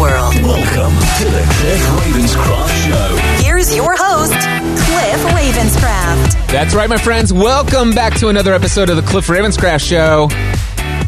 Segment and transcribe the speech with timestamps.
[0.00, 3.44] Welcome to the Cliff Ravenscraft Show.
[3.44, 6.46] Here's your host, Cliff Ravenscraft.
[6.46, 7.34] That's right, my friends.
[7.34, 10.30] Welcome back to another episode of the Cliff Ravenscraft Show.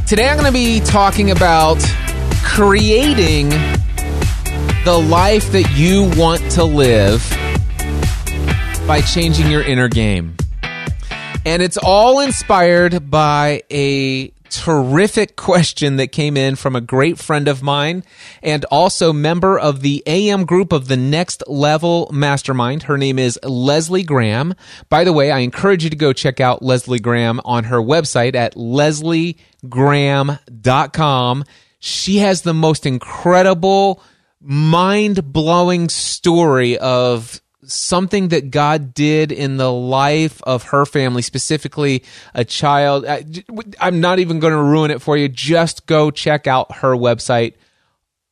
[0.06, 1.78] Today I'm going to be talking about
[2.44, 3.48] creating
[4.84, 7.26] the life that you want to live
[8.86, 10.36] by changing your inner game.
[11.46, 17.48] And it's all inspired by a terrific question that came in from a great friend
[17.48, 18.04] of mine
[18.42, 22.82] and also member of the AM group of the Next Level Mastermind.
[22.82, 24.54] Her name is Leslie Graham.
[24.90, 28.34] By the way, I encourage you to go check out Leslie Graham on her website
[28.34, 31.44] at lesliegraham.com.
[31.78, 34.02] She has the most incredible,
[34.40, 42.04] mind blowing story of something that God did in the life of her family, specifically
[42.34, 43.06] a child.
[43.80, 45.28] I'm not even going to ruin it for you.
[45.28, 47.54] Just go check out her website.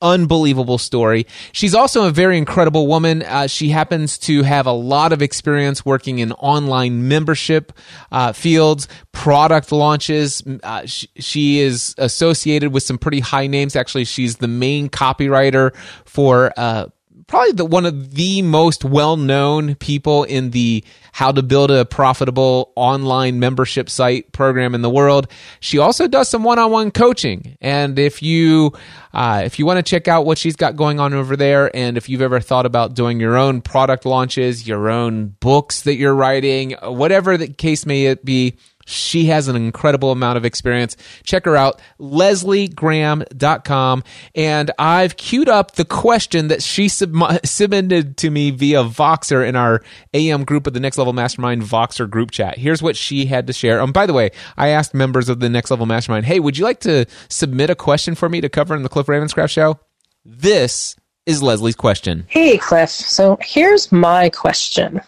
[0.02, 1.26] Unbelievable story.
[1.52, 3.22] She's also a very incredible woman.
[3.22, 7.74] Uh, she happens to have a lot of experience working in online membership
[8.10, 10.42] uh, fields, product launches.
[10.62, 13.76] Uh, she, she is associated with some pretty high names.
[13.76, 16.86] Actually, she's the main copywriter for uh,
[17.30, 22.72] probably the one of the most well-known people in the how to build a profitable
[22.74, 25.28] online membership site program in the world.
[25.60, 28.72] She also does some one-on-one coaching, and if you
[29.14, 31.96] uh, if you want to check out what she's got going on over there, and
[31.96, 36.14] if you've ever thought about doing your own product launches, your own books that you're
[36.14, 40.96] writing, whatever the case may it be, she has an incredible amount of experience.
[41.24, 44.04] Check her out, lesliegraham.com.
[44.34, 49.56] And I've queued up the question that she sub- submitted to me via Voxer in
[49.56, 49.82] our
[50.14, 52.58] AM group of the Next Level Mastermind Voxer group chat.
[52.58, 53.80] Here's what she had to share.
[53.80, 56.64] Um, by the way, I asked members of the Next Level Mastermind, hey, would you
[56.64, 59.78] like to submit a question for me to cover in the Cliff Ravenscraft show?
[60.24, 60.96] This
[61.26, 62.24] is Leslie's question.
[62.28, 62.90] Hey, Cliff.
[62.90, 65.00] So here's my question.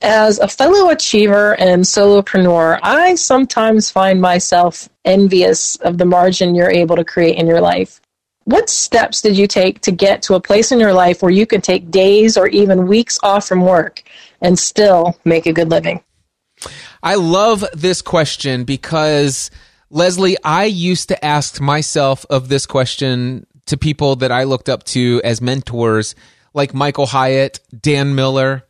[0.00, 6.70] As a fellow achiever and solopreneur, I sometimes find myself envious of the margin you're
[6.70, 8.00] able to create in your life.
[8.44, 11.46] What steps did you take to get to a place in your life where you
[11.46, 14.04] can take days or even weeks off from work
[14.40, 16.00] and still make a good living?
[17.02, 19.50] I love this question because,
[19.90, 24.84] Leslie, I used to ask myself of this question to people that I looked up
[24.84, 26.14] to as mentors,
[26.54, 28.64] like Michael Hyatt, Dan Miller.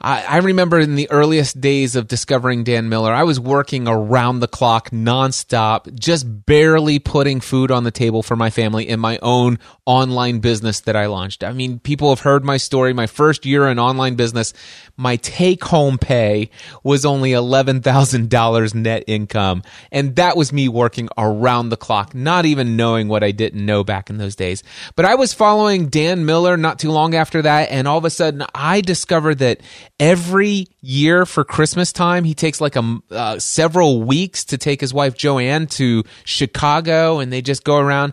[0.00, 4.40] I, I remember in the earliest days of discovering Dan Miller, I was working around
[4.40, 9.18] the clock, nonstop, just barely putting food on the table for my family in my
[9.22, 11.42] own online business that I launched.
[11.42, 12.92] I mean, people have heard my story.
[12.92, 14.52] My first year in online business,
[14.96, 16.50] my take home pay
[16.82, 19.62] was only $11,000 net income.
[19.90, 23.82] And that was me working around the clock, not even knowing what I didn't know
[23.82, 24.62] back in those days.
[24.94, 27.70] But I was following Dan Miller not too long after that.
[27.70, 29.60] And all of a sudden I discovered that
[30.00, 34.94] every year for Christmas time, he takes like a uh, several weeks to take his
[34.94, 38.12] wife Joanne to Chicago and they just go around.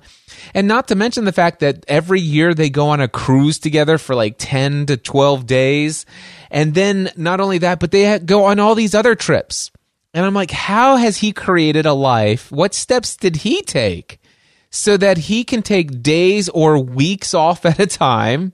[0.53, 3.97] And not to mention the fact that every year they go on a cruise together
[3.97, 6.05] for like 10 to 12 days.
[6.51, 9.71] And then not only that, but they go on all these other trips.
[10.13, 12.51] And I'm like, how has he created a life?
[12.51, 14.19] What steps did he take
[14.69, 18.53] so that he can take days or weeks off at a time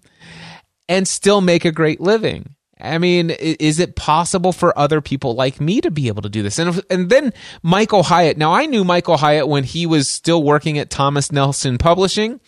[0.89, 2.55] and still make a great living?
[2.81, 6.41] I mean, is it possible for other people like me to be able to do
[6.41, 6.59] this?
[6.59, 8.37] And and then Michael Hyatt.
[8.37, 12.39] Now I knew Michael Hyatt when he was still working at Thomas Nelson Publishing.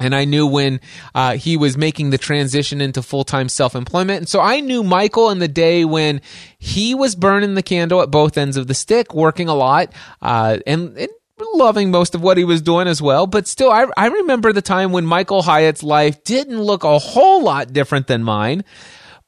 [0.00, 0.80] And I knew when
[1.12, 4.18] uh, he was making the transition into full time self employment.
[4.18, 6.20] And so I knew Michael in the day when
[6.58, 9.92] he was burning the candle at both ends of the stick, working a lot,
[10.22, 11.08] uh, and, and
[11.54, 13.26] loving most of what he was doing as well.
[13.26, 17.42] But still, I, I remember the time when Michael Hyatt's life didn't look a whole
[17.42, 18.64] lot different than mine.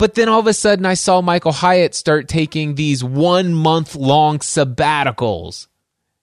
[0.00, 3.94] But then all of a sudden, I saw Michael Hyatt start taking these one month
[3.94, 5.66] long sabbaticals.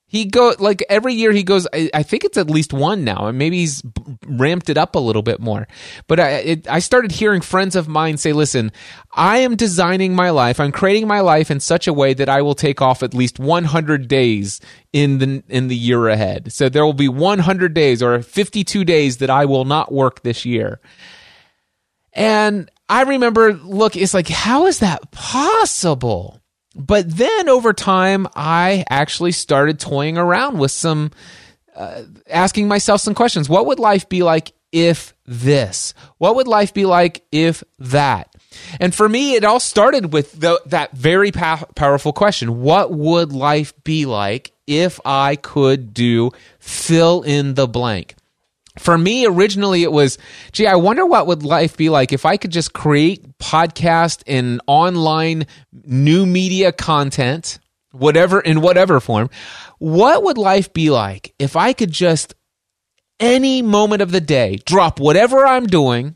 [0.07, 1.67] He go like every year he goes.
[1.71, 3.83] I, I think it's at least one now, and maybe he's
[4.25, 5.67] ramped it up a little bit more.
[6.07, 8.71] But I, it, I started hearing friends of mine say, "Listen,
[9.13, 10.59] I am designing my life.
[10.59, 13.37] I'm creating my life in such a way that I will take off at least
[13.37, 14.59] 100 days
[14.91, 16.51] in the in the year ahead.
[16.51, 20.45] So there will be 100 days or 52 days that I will not work this
[20.45, 20.79] year."
[22.13, 26.41] And I remember, look, it's like, how is that possible?
[26.75, 31.11] But then over time, I actually started toying around with some,
[31.75, 33.49] uh, asking myself some questions.
[33.49, 35.93] What would life be like if this?
[36.17, 38.33] What would life be like if that?
[38.79, 43.33] And for me, it all started with the, that very pow- powerful question What would
[43.33, 48.15] life be like if I could do fill in the blank?
[48.77, 50.17] For me originally it was
[50.51, 54.61] gee i wonder what would life be like if i could just create podcast and
[54.67, 55.45] online
[55.85, 57.59] new media content
[57.91, 59.29] whatever in whatever form.
[59.79, 62.33] What would life be like if i could just
[63.19, 66.15] any moment of the day drop whatever i'm doing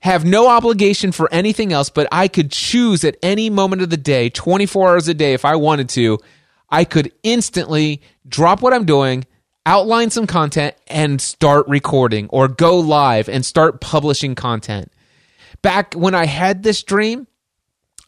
[0.00, 3.96] have no obligation for anything else but i could choose at any moment of the
[3.96, 6.18] day 24 hours a day if i wanted to
[6.68, 9.24] i could instantly drop what i'm doing
[9.66, 14.92] outline some content and start recording or go live and start publishing content.
[15.62, 17.26] Back when I had this dream,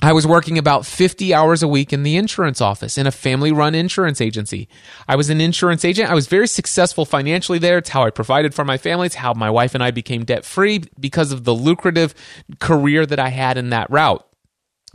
[0.05, 3.53] I was working about 50 hours a week in the insurance office in a family
[3.53, 4.69] run insurance agency.
[5.07, 6.11] I was an insurance agent.
[6.11, 7.79] I was very successful financially there.
[7.79, 9.07] It's how I provided for my family.
[9.07, 12.15] It's how my wife and I became debt free because of the lucrative
[12.59, 14.27] career that I had in that route.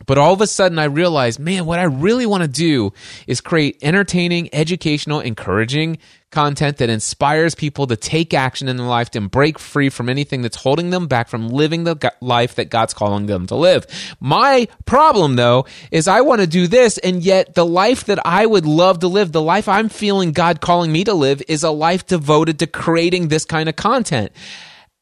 [0.06, 2.94] But all of a sudden, I realized, man, what I really want to do
[3.26, 5.98] is create entertaining, educational, encouraging
[6.30, 10.42] content that inspires people to take action in their life and break free from anything
[10.44, 13.88] that's holding them back from living the life that God's calling them to live.
[14.20, 18.46] My problem, though, is I want to do this, and yet the life that I
[18.46, 21.72] would love to live, the life I'm feeling God calling me to live, is a
[21.72, 24.32] life devoted to creating this kind of content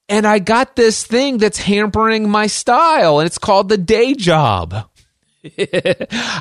[0.08, 4.90] and I got this thing that's hampering my style, and it's called the day job.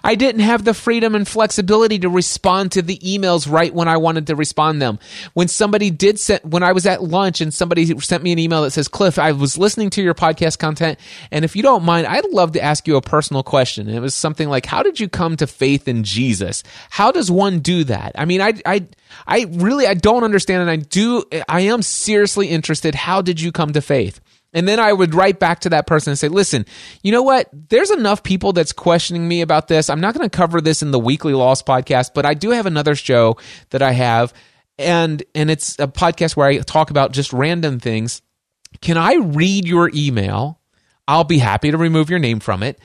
[0.05, 3.96] I didn't have the freedom and flexibility to respond to the emails right when I
[3.96, 4.99] wanted to respond them.
[5.34, 8.62] When somebody did send, when I was at lunch and somebody sent me an email
[8.62, 10.99] that says, Cliff, I was listening to your podcast content.
[11.31, 13.88] And if you don't mind, I'd love to ask you a personal question.
[13.88, 16.62] And it was something like, how did you come to faith in Jesus?
[16.90, 18.12] How does one do that?
[18.14, 18.87] I mean, I, I,
[19.26, 20.62] I really, I don't understand.
[20.62, 22.94] And I do, I am seriously interested.
[22.94, 24.21] How did you come to faith?
[24.53, 26.65] And then I would write back to that person and say, listen,
[27.03, 27.49] you know what?
[27.53, 29.91] There's enough people that's questioning me about this.
[29.91, 32.67] I'm not going to cover this in the weekly lost podcast, but I do have
[32.67, 33.37] another show
[33.71, 34.32] that I have.
[34.79, 38.23] And, and it's a podcast where I talk about just random things.
[38.81, 40.61] Can I read your email?
[41.09, 42.79] I'll be happy to remove your name from it.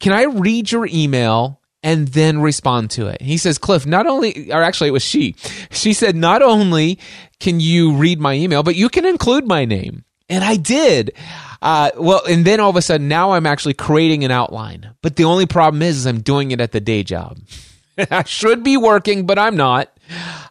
[0.00, 3.22] Can I read your email and then respond to it.
[3.22, 5.34] He says, Cliff, not only, or actually it was she,
[5.70, 6.98] she said, not only
[7.40, 10.04] can you read my email, but you can include my name.
[10.28, 11.14] And I did.
[11.62, 14.90] Uh, well, and then all of a sudden, now I'm actually creating an outline.
[15.02, 17.38] But the only problem is, is I'm doing it at the day job.
[18.10, 19.90] I should be working, but I'm not.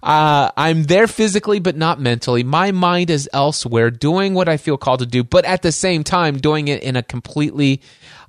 [0.04, 2.44] Uh, I'm there physically, but not mentally.
[2.44, 6.04] My mind is elsewhere, doing what I feel called to do, but at the same
[6.04, 7.82] time, doing it in a completely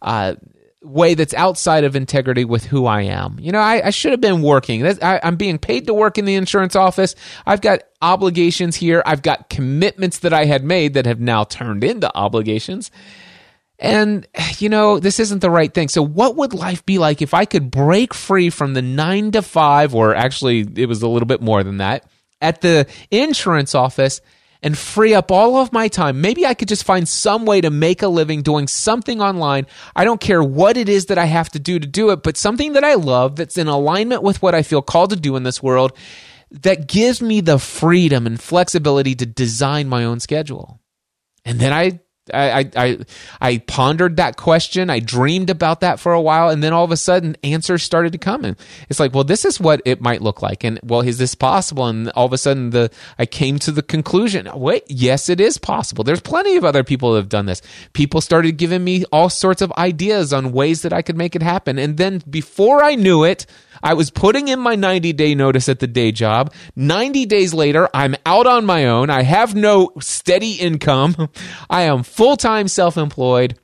[0.03, 0.35] uh,
[0.88, 3.38] way that's outside of integrity with who I am.
[3.40, 4.87] You know, I, I should have been working.
[4.87, 7.14] I, I'm being paid to work in the insurance office.
[7.46, 9.02] I've got obligations here.
[9.05, 12.90] I've got commitments that I had made that have now turned into obligations.
[13.79, 14.26] And,
[14.58, 15.88] you know, this isn't the right thing.
[15.88, 19.43] So, what would life be like if I could break free from the nine to
[19.43, 22.05] five, or actually, it was a little bit more than that,
[22.40, 24.20] at the insurance office
[24.62, 26.21] and free up all of my time?
[26.21, 29.67] Maybe I could just find some way to make a living doing something online.
[29.95, 32.37] I don't care what it is that I have to do to do it, but
[32.37, 35.43] something that I love that's in alignment with what I feel called to do in
[35.43, 35.93] this world
[36.50, 40.81] that gives me the freedom and flexibility to design my own schedule.
[41.45, 42.00] And then I
[42.32, 42.99] I, I
[43.40, 44.90] I pondered that question.
[44.90, 48.12] I dreamed about that for a while, and then all of a sudden, answers started
[48.12, 48.44] to come.
[48.44, 48.56] And
[48.88, 51.87] it's like, well, this is what it might look like, and well, is this possible?
[51.87, 55.58] And all of a sudden, the I came to the conclusion: wait, yes, it is
[55.58, 56.04] possible.
[56.04, 57.62] There's plenty of other people that have done this.
[57.92, 61.42] People started giving me all sorts of ideas on ways that I could make it
[61.42, 63.47] happen, and then before I knew it.
[63.82, 66.52] I was putting in my 90 day notice at the day job.
[66.76, 69.11] 90 days later, I'm out on my own.
[69.11, 71.28] I have no steady income.
[71.70, 73.58] I am full time self employed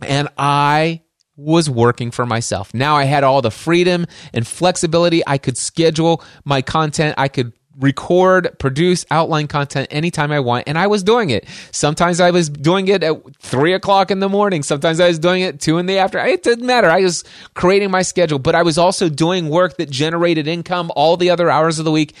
[0.00, 1.02] and I
[1.36, 2.72] was working for myself.
[2.72, 5.22] Now I had all the freedom and flexibility.
[5.26, 7.14] I could schedule my content.
[7.18, 11.46] I could record, produce, outline content anytime I want, and I was doing it.
[11.72, 14.62] Sometimes I was doing it at three o'clock in the morning.
[14.62, 16.28] Sometimes I was doing it two in the afternoon.
[16.28, 16.90] It didn't matter.
[16.90, 21.16] I was creating my schedule, but I was also doing work that generated income all
[21.16, 22.14] the other hours of the week.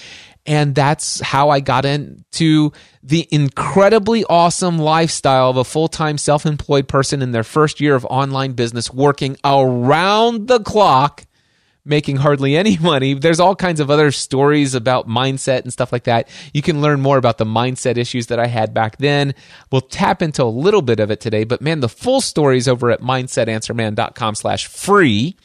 [0.46, 2.72] And that's how I got into
[3.02, 7.96] the incredibly awesome lifestyle of a full time self employed person in their first year
[7.96, 11.26] of online business, working around the clock
[11.86, 13.14] making hardly any money.
[13.14, 16.28] There's all kinds of other stories about mindset and stuff like that.
[16.52, 19.34] You can learn more about the mindset issues that I had back then.
[19.70, 22.68] We'll tap into a little bit of it today, but man, the full story is
[22.68, 25.36] over at mindsetanswerman.com slash free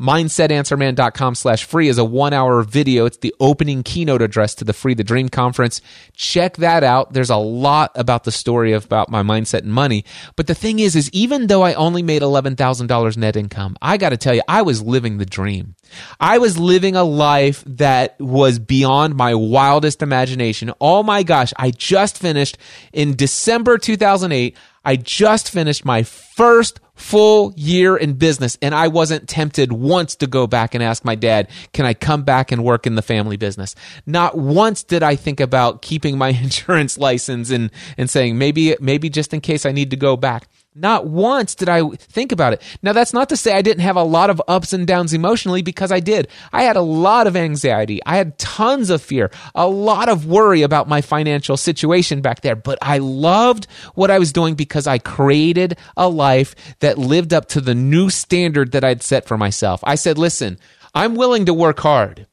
[0.00, 3.06] mindsetanswerman.com slash free is a one hour video.
[3.06, 5.80] It's the opening keynote address to the Free the Dream conference.
[6.14, 7.12] Check that out.
[7.12, 10.04] There's a lot about the story about my mindset and money.
[10.36, 14.10] But the thing is, is even though I only made $11,000 net income, I got
[14.10, 15.74] to tell you, I was living the dream.
[16.20, 20.72] I was living a life that was beyond my wildest imagination.
[20.80, 22.58] Oh my gosh, I just finished
[22.92, 24.56] in December 2008.
[24.86, 30.28] I just finished my first full year in business and I wasn't tempted once to
[30.28, 33.36] go back and ask my dad, can I come back and work in the family
[33.36, 33.74] business?
[34.06, 39.10] Not once did I think about keeping my insurance license and, and saying maybe, maybe
[39.10, 40.48] just in case I need to go back.
[40.78, 42.60] Not once did I think about it.
[42.82, 45.62] Now, that's not to say I didn't have a lot of ups and downs emotionally
[45.62, 46.28] because I did.
[46.52, 48.00] I had a lot of anxiety.
[48.04, 52.56] I had tons of fear, a lot of worry about my financial situation back there.
[52.56, 57.48] But I loved what I was doing because I created a life that lived up
[57.48, 59.80] to the new standard that I'd set for myself.
[59.82, 60.58] I said, listen,
[60.94, 62.26] I'm willing to work hard.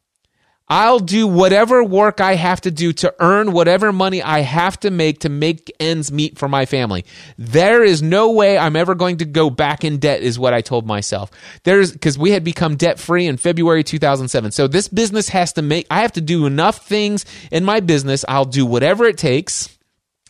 [0.69, 4.91] I'll do whatever work I have to do to earn whatever money I have to
[4.91, 7.05] make to make ends meet for my family.
[7.37, 10.61] There is no way I'm ever going to go back in debt, is what I
[10.61, 11.31] told myself.
[11.63, 14.51] There's because we had become debt free in February 2007.
[14.51, 18.23] So this business has to make, I have to do enough things in my business.
[18.27, 19.72] I'll do whatever it takes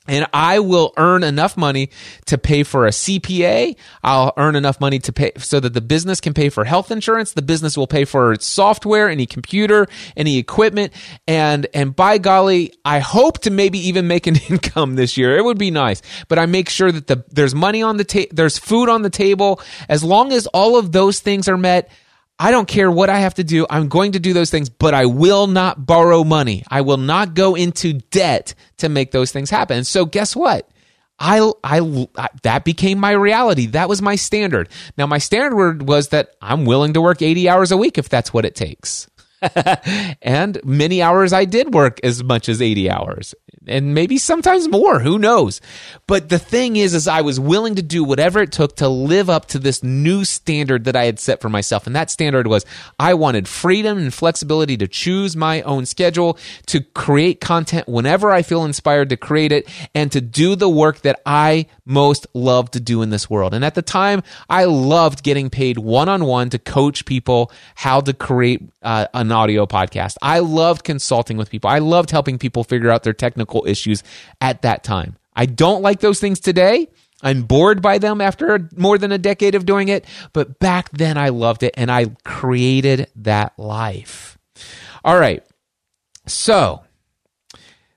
[0.08, 1.90] and I will earn enough money
[2.26, 3.78] to pay for a CPA.
[4.04, 7.34] I'll earn enough money to pay so that the business can pay for health insurance.
[7.34, 10.92] The business will pay for its software, any computer, any equipment.
[11.26, 15.38] And, and by golly, I hope to maybe even make an income this year.
[15.38, 18.32] It would be nice, but I make sure that the, there's money on the table,
[18.34, 19.62] there's food on the table.
[19.88, 21.90] As long as all of those things are met,
[22.44, 23.66] I don't care what I have to do.
[23.70, 26.66] I'm going to do those things, but I will not borrow money.
[26.68, 29.86] I will not go into debt to make those things happen.
[29.86, 30.70] So guess what?
[31.18, 33.68] I, I, I, that became my reality.
[33.68, 34.68] That was my standard.
[34.98, 38.34] Now, my standard was that I'm willing to work 80 hours a week if that's
[38.34, 39.08] what it takes.
[40.22, 43.36] and many hours I did work as much as 80 hours.
[43.68, 45.62] And maybe sometimes more who knows?
[46.08, 49.30] But the thing is is i was willing to do whatever it took to live
[49.30, 51.88] up to this new standard that i had set for myself.
[51.88, 52.66] And that standard was
[53.00, 58.42] i wanted freedom and flexibility to choose my own schedule to create content whenever i
[58.42, 62.80] feel inspired to create it and to do the work that i most love to
[62.80, 63.54] do in this world.
[63.54, 68.62] And at the time i loved getting paid one-on-one to coach people how to create
[68.82, 73.04] uh, an audio podcast i loved consulting with people i loved helping people figure out
[73.04, 74.04] their technical issues
[74.42, 75.16] at that time.
[75.36, 76.90] I don't like those things today.
[77.22, 81.18] I'm bored by them after more than a decade of doing it, but back then
[81.18, 84.38] I loved it and I created that life.
[85.06, 85.44] All right.
[86.28, 86.84] So,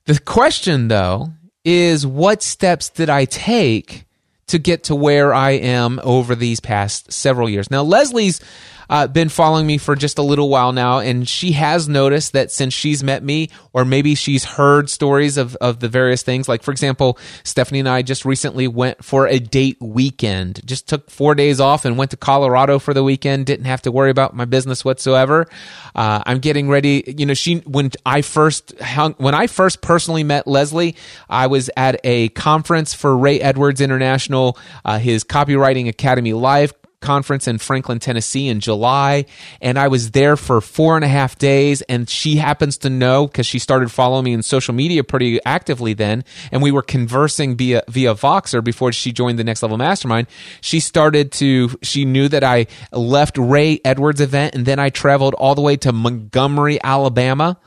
[0.05, 1.33] the question though
[1.65, 4.05] is what steps did I take
[4.47, 7.69] to get to where I am over these past several years?
[7.71, 8.41] Now, Leslie's
[8.89, 12.51] uh, been following me for just a little while now, and she has noticed that
[12.53, 16.49] since she's met me, or maybe she's heard stories of, of the various things.
[16.49, 21.11] Like, for example, Stephanie and I just recently went for a date weekend, just took
[21.11, 24.35] four days off and went to Colorado for the weekend, didn't have to worry about
[24.35, 25.47] my business whatsoever.
[25.95, 27.05] Uh, I'm getting ready.
[27.07, 30.97] You know, she, when I first hung, when I first personally met Leslie,
[31.29, 37.47] I was at a conference for Ray Edwards International, uh, his Copywriting Academy Live conference
[37.47, 39.27] in Franklin, Tennessee in July.
[39.61, 41.83] And I was there for four and a half days.
[41.83, 45.95] And she happens to know because she started following me in social media pretty actively
[45.95, 46.25] then.
[46.51, 50.27] And we were conversing via, via Voxer before she joined the Next Level Mastermind.
[50.61, 55.35] She started to, she knew that I left Ray Edwards event and then I traveled
[55.35, 57.59] all the way to Montgomery, Alabama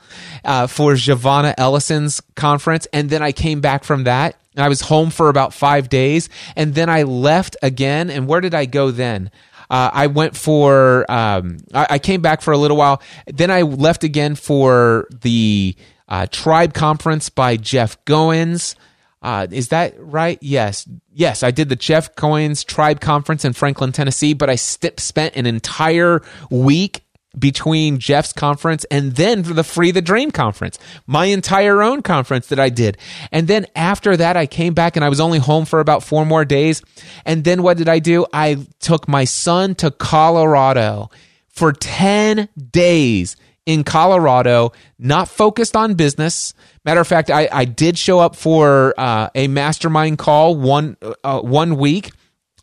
[0.44, 2.86] uh, for Giovanna Ellison's conference.
[2.92, 6.74] And then I came back from that I was home for about five days, and
[6.74, 8.10] then I left again.
[8.10, 9.30] And where did I go then?
[9.70, 11.10] Uh, I went for.
[11.10, 13.00] Um, I, I, came back for a little while.
[13.26, 15.76] Then I left again for the
[16.08, 18.74] uh, Tribe Conference by Jeff Goins.
[19.22, 20.38] Uh, is that right?
[20.40, 20.88] Yes.
[21.12, 25.36] Yes, I did the Jeff Goins Tribe Conference in Franklin, Tennessee, but I st- spent
[25.36, 27.04] an entire week
[27.38, 32.58] between Jeff's conference and then the Free the Dream conference, my entire own conference that
[32.58, 32.98] I did.
[33.30, 36.26] And then after that, I came back and I was only home for about four
[36.26, 36.82] more days.
[37.24, 38.26] And then what did I do?
[38.32, 41.10] I took my son to Colorado
[41.48, 46.54] for 10 days in Colorado, not focused on business.
[46.84, 51.40] Matter of fact, I, I did show up for uh, a mastermind call one uh,
[51.40, 52.10] one week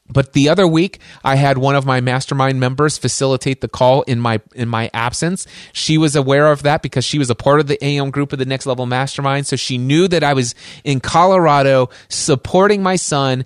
[0.10, 4.20] but the other week, I had one of my mastermind members facilitate the call in
[4.20, 5.48] my in my absence.
[5.74, 8.40] She was aware of that because she was a part of the AM group of
[8.40, 13.44] the Next Level Mastermind, so she knew that I was in Colorado supporting my son,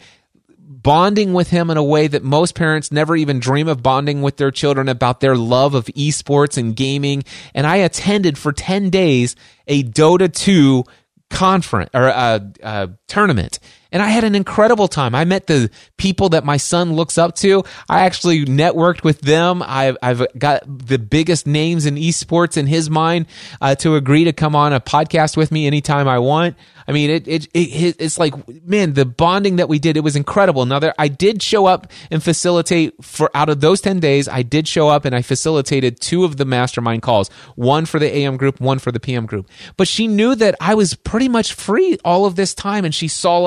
[0.60, 4.38] bonding with him in a way that most parents never even dream of bonding with
[4.38, 7.24] their children about their love of esports and gaming.
[7.56, 9.36] And I attended for 10 days
[9.68, 10.84] a Dota 2
[11.30, 13.60] conference or a, a tournament
[13.92, 15.14] and I had an incredible time.
[15.16, 17.64] I met the people that my son looks up to.
[17.90, 19.64] I actually networked with them.
[19.66, 23.28] I've, I've got the biggest names in esports in his mind
[23.60, 26.56] uh, to agree to come on a podcast with me anytime I want.
[26.88, 28.34] I mean, it, it, it, it's like,
[28.66, 30.66] man, the bonding that we did, it was incredible.
[30.66, 34.42] Now, there, I did show up and facilitate for out of those 10 days, I
[34.42, 38.38] did show up and I facilitated two of the mastermind calls, one for the AM
[38.38, 39.48] group, one for the PM group.
[39.78, 43.08] But she knew that I was pretty much free all of this time and she
[43.08, 43.40] saw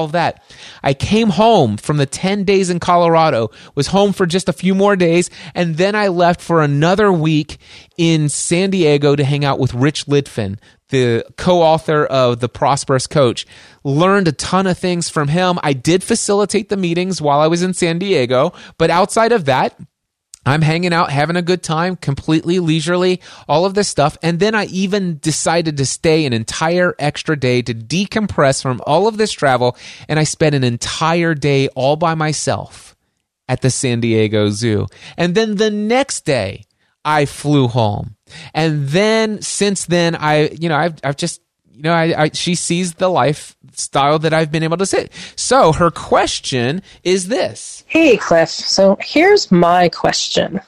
[0.00, 0.42] of that.
[0.82, 4.74] I came home from the 10 days in Colorado, was home for just a few
[4.74, 7.58] more days, and then I left for another week
[7.96, 10.58] in San Diego to hang out with Rich Litvin,
[10.88, 13.46] the co-author of The Prosperous Coach.
[13.84, 15.58] Learned a ton of things from him.
[15.62, 19.78] I did facilitate the meetings while I was in San Diego, but outside of that,
[20.44, 24.18] I'm hanging out, having a good time, completely leisurely, all of this stuff.
[24.22, 29.06] And then I even decided to stay an entire extra day to decompress from all
[29.06, 29.76] of this travel.
[30.08, 32.96] And I spent an entire day all by myself
[33.48, 34.86] at the San Diego Zoo.
[35.16, 36.64] And then the next day,
[37.04, 38.16] I flew home.
[38.54, 41.40] And then since then, I, you know, I've, I've just,
[41.82, 45.10] you know, I, I, she sees the lifestyle that I've been able to sit.
[45.34, 47.82] So her question is this.
[47.88, 48.50] Hey, Cliff.
[48.50, 50.60] So here's my question.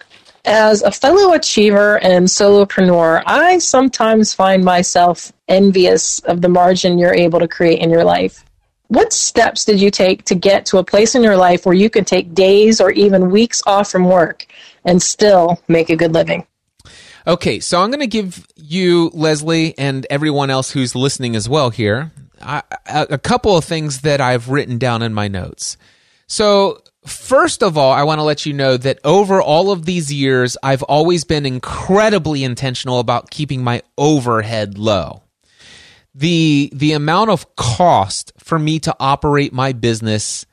[0.45, 7.15] As a fellow achiever and solopreneur, I sometimes find myself envious of the margin you're
[7.15, 8.45] able to create in your life.
[8.89, 11.91] What steps did you take to get to a place in your life where you
[11.91, 14.47] could take days or even weeks off from work
[14.85, 16.45] and still make a good living?
[17.27, 21.71] Okay, so I'm going to give you, Leslie, and everyone else who's listening as well
[21.71, 25.79] here, a, couple of things that I've written down in my notes.
[26.27, 30.13] So, first of all, I want to let you know that over all of these
[30.13, 35.23] years, I've always been incredibly intentional about keeping my overhead low.
[36.15, 40.45] The, the amount of cost for me to operate my business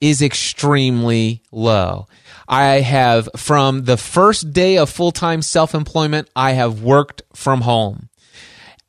[0.00, 2.06] is extremely low.
[2.48, 7.62] I have, from the first day of full time self employment, I have worked from
[7.62, 8.08] home.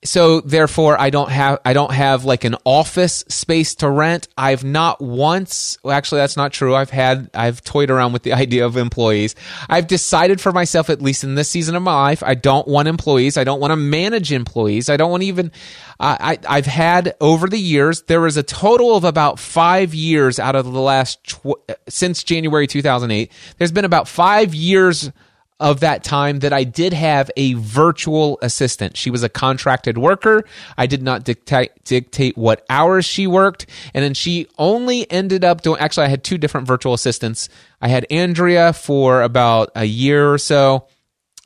[0.06, 4.28] So therefore, I don't have I don't have like an office space to rent.
[4.38, 5.78] I've not once.
[5.84, 6.76] Well, actually, that's not true.
[6.76, 9.36] I've had I've toyed around with the idea of employees.
[9.70, 12.88] I've decided for myself, at least in this season of my life, I don't want
[12.88, 13.38] employees.
[13.38, 14.90] I don't want to manage employees.
[14.90, 15.52] I don't want even.
[16.00, 18.04] I I've had over the years.
[18.04, 22.68] There was a total of about five years out of the last tw- since January
[22.68, 23.32] 2008.
[23.58, 25.12] There's been about five years
[25.60, 28.98] of that time that I did have a virtual assistant.
[28.98, 30.44] She was a contracted worker.
[30.78, 35.62] I did not dictate dictate what hours she worked, and then she only ended up
[35.62, 35.80] doing.
[35.80, 37.48] Actually, I had two different virtual assistants.
[37.82, 40.88] I had Andrea for about a year or so.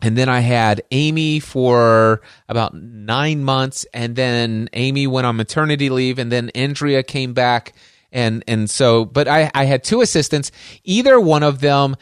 [0.02, 5.90] And then I had Amy for about nine months, and then Amy went on maternity
[5.90, 7.74] leave, and then Andrea came back,
[8.10, 10.54] and and so, but I I had two assistants.
[10.86, 11.98] Either one of them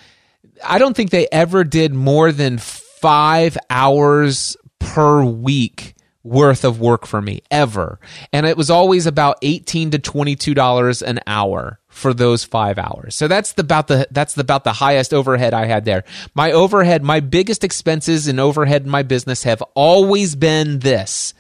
[0.64, 7.06] I don't think they ever did more than five hours per week worth of work
[7.06, 8.00] for me ever.
[8.34, 13.16] And it was always about 18 to $22 an hour for those 5 hours.
[13.16, 16.04] So that's the, about the that's the, about the highest overhead I had there.
[16.36, 21.34] My overhead, my biggest expenses in overhead in my business have always been this.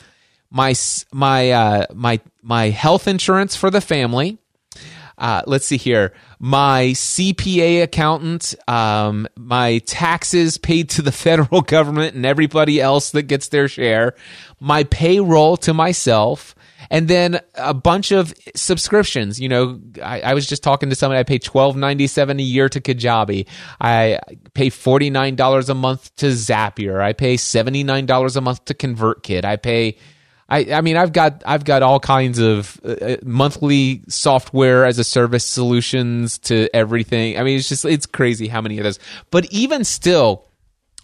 [0.49, 0.73] My
[1.11, 4.37] my uh my my health insurance for the family.
[5.17, 12.15] Uh, let's see here my CPA accountant, um, my taxes paid to the federal government
[12.15, 14.13] and everybody else that gets their share,
[14.59, 16.55] my payroll to myself,
[16.89, 19.39] and then a bunch of subscriptions.
[19.39, 21.19] You know, I, I was just talking to somebody.
[21.19, 23.47] I pay twelve ninety seven a year to Kajabi.
[23.81, 24.19] I
[24.53, 27.01] pay forty nine dollars a month to Zapier.
[27.01, 29.43] I pay seventy nine dollars a month to ConvertKit.
[29.43, 29.97] I pay
[30.49, 34.97] I, I mean, I've got I've got all kinds of uh, uh, monthly software as
[34.97, 37.37] a service solutions to everything.
[37.37, 38.99] I mean, it's just it's crazy how many of those.
[39.29, 40.46] But even still,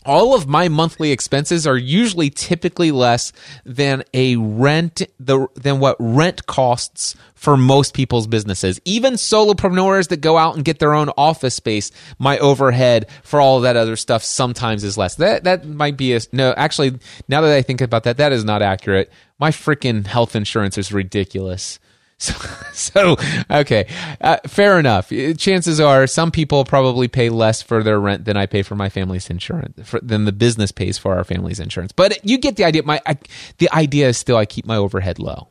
[0.06, 3.32] all of my monthly expenses are usually typically less
[3.66, 8.80] than a rent the than what rent costs for most people's businesses.
[8.86, 13.62] Even solopreneurs that go out and get their own office space my overhead for all
[13.62, 15.16] that other stuff sometimes is less.
[15.16, 18.44] That that might be a no actually now that i think about that that is
[18.44, 19.12] not accurate.
[19.40, 21.80] My freaking health insurance is ridiculous
[22.24, 22.34] so,
[22.74, 23.18] so
[23.52, 23.88] okay,
[24.22, 25.10] uh, fair enough.
[25.38, 28.90] Chances are some people probably pay less for their rent than I pay for my
[28.90, 31.92] family's insurance, for, than the business pays for our family's insurance.
[31.92, 32.84] But you get the idea.
[32.84, 33.18] My I,
[33.58, 35.50] the idea is still I keep my overhead low.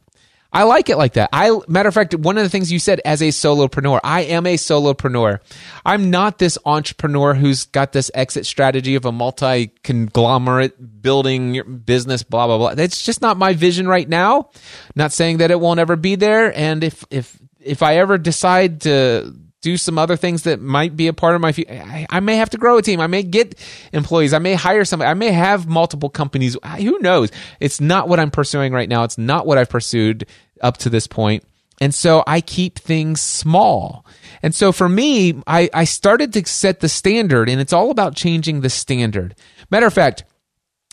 [0.53, 1.31] I like it like that.
[1.33, 4.47] I matter of fact, one of the things you said as a solopreneur, I am
[4.47, 5.41] a solopreneur.
[5.85, 12.23] I'm not this entrepreneur who's got this exit strategy of a multi conglomerate building business,
[12.23, 12.75] blah blah blah.
[12.75, 14.51] That's just not my vision right now.
[14.95, 16.57] Not saying that it won't ever be there.
[16.57, 21.07] And if if if I ever decide to do some other things that might be
[21.07, 21.73] a part of my future.
[21.73, 23.01] I, I, may have to grow a team.
[23.01, 23.59] I may get
[23.93, 24.35] employees.
[24.35, 25.09] I may hire somebody.
[25.09, 26.57] I may have multiple companies.
[26.79, 27.31] Who knows?
[27.61, 29.05] It's not what I'm pursuing right now.
[29.05, 30.27] It's not what I've pursued
[30.61, 31.45] up to this point.
[31.81, 34.05] And so I keep things small.
[34.43, 38.15] And so for me, I, I started to set the standard, and it's all about
[38.15, 39.35] changing the standard.
[39.71, 40.25] Matter of fact,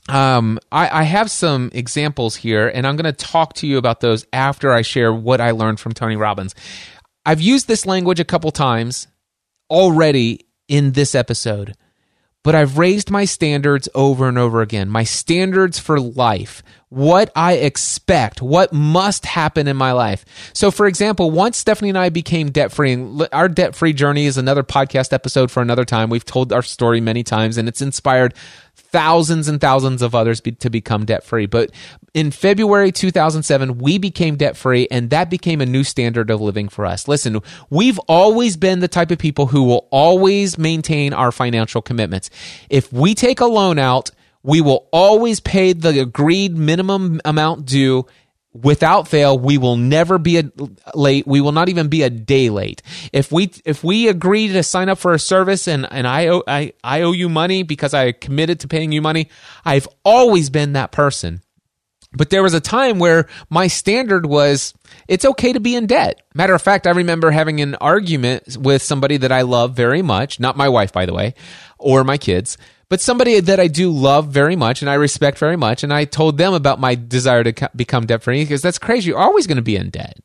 [0.07, 3.99] um, I, I, have some examples here, and I'm going to talk to you about
[3.99, 6.55] those after I share what I learned from Tony Robbins.
[7.29, 9.07] I've used this language a couple times
[9.69, 11.75] already in this episode,
[12.43, 14.89] but I've raised my standards over and over again.
[14.89, 20.25] My standards for life, what I expect, what must happen in my life.
[20.53, 24.25] So, for example, once Stephanie and I became debt free, and our debt free journey
[24.25, 26.09] is another podcast episode for another time.
[26.09, 28.33] We've told our story many times, and it's inspired
[28.91, 31.45] thousands and thousands of others be, to become debt free.
[31.45, 31.71] But
[32.13, 36.69] in February 2007, we became debt free, and that became a new standard of living
[36.69, 37.07] for us.
[37.07, 42.29] Listen, we've always been the type of people who will always maintain our financial commitments.
[42.69, 48.05] If we take a loan out, we will always pay the agreed minimum amount due
[48.53, 50.51] without fail we will never be a
[50.95, 51.27] late.
[51.27, 52.81] We will not even be a day late.
[53.13, 56.43] If we if we agree to sign up for a service and and I owe
[56.47, 59.29] I, I owe you money because I committed to paying you money
[59.65, 61.41] I've always been that person.
[62.11, 64.73] But there was a time where my standard was
[65.07, 66.21] it's okay to be in debt.
[66.33, 70.39] Matter of fact, I remember having an argument with somebody that I love very much,
[70.39, 71.35] not my wife, by the way,
[71.77, 72.57] or my kids
[72.89, 75.83] but somebody that I do love very much and I respect very much.
[75.83, 79.09] And I told them about my desire to become debt free because that's crazy.
[79.09, 80.19] You're always going to be in debt.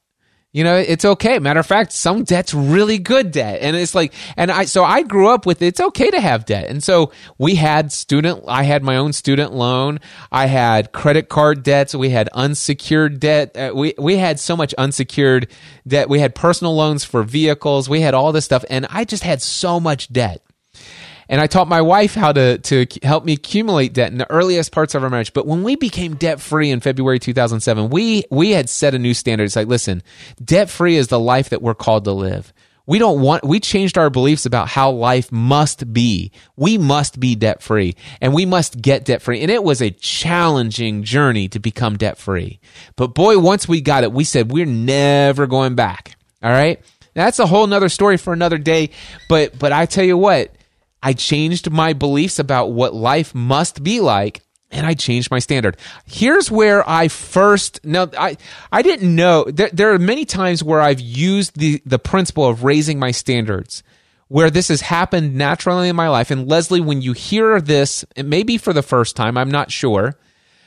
[0.55, 1.41] You know, it's okay.
[1.41, 3.59] Matter of fact, some debt's really good debt.
[3.61, 6.71] And it's like, and I, so I grew up with it's okay to have debt.
[6.71, 9.99] And so we had student, I had my own student loan.
[10.31, 11.93] I had credit card debts.
[11.93, 13.57] We had unsecured debt.
[13.57, 15.51] Uh, we, we had so much unsecured
[15.89, 16.09] debt.
[16.09, 17.89] We had personal loans for vehicles.
[17.89, 18.65] We had all this stuff.
[18.71, 20.41] And I just had so much debt
[21.29, 24.73] and I taught my wife how to to help me accumulate debt in the earliest
[24.73, 25.33] parts of our marriage.
[25.33, 29.15] But when we became debt free in February 2007, we we had set a new
[29.15, 29.45] standard.
[29.45, 30.03] It's like, listen,
[30.43, 32.53] debt free is the life that we're called to live.
[32.87, 36.33] We don't want, we changed our beliefs about how life must be.
[36.57, 39.41] We must be debt free and we must get debt free.
[39.41, 42.61] And it was a challenging journey to become debt free.
[42.97, 46.17] But boy, once we got it, we said, we're never going back.
[46.43, 46.81] All right.
[47.15, 48.91] That's a whole nother story for another day.
[49.31, 50.55] But, but I tell you what,
[51.05, 54.41] I changed my beliefs about what life must be like
[54.71, 55.77] and I changed my standard.
[56.07, 58.39] Here's where I first now I
[58.73, 62.65] I didn't know there, there are many times where I've used the the principle of
[62.65, 63.83] raising my standards
[64.29, 68.25] where this has happened naturally in my life and Leslie when you hear this it
[68.25, 70.19] may be for the first time I'm not sure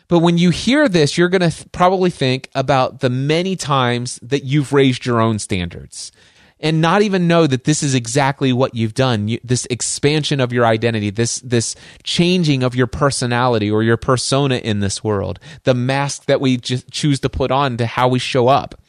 [0.08, 4.20] but when you hear this you're going to th- probably think about the many times
[4.22, 6.12] that you've raised your own standards
[6.60, 9.28] and not even know that this is exactly what you've done.
[9.28, 14.58] You, this expansion of your identity, this this changing of your personality or your persona
[14.58, 18.20] in this world, the mask that we just choose to put on to how we
[18.20, 18.80] show up.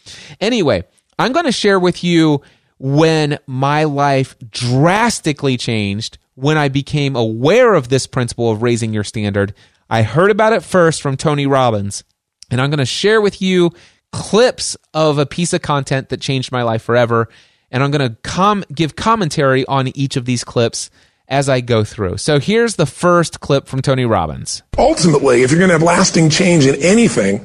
[0.40, 0.84] Anyway,
[1.18, 2.42] I'm going to share with you
[2.78, 9.02] when my life drastically changed when I became aware of this principle of raising your
[9.02, 9.54] standard.
[9.90, 12.04] I heard about it first from Tony Robbins,
[12.50, 13.72] and I'm going to share with you
[14.12, 17.28] clips of a piece of content that changed my life forever
[17.70, 20.90] and I'm going to com- give commentary on each of these clips
[21.28, 22.16] as I go through.
[22.16, 24.62] So here's the first clip from Tony Robbins.
[24.78, 27.44] Ultimately, if you're going to have lasting change in anything,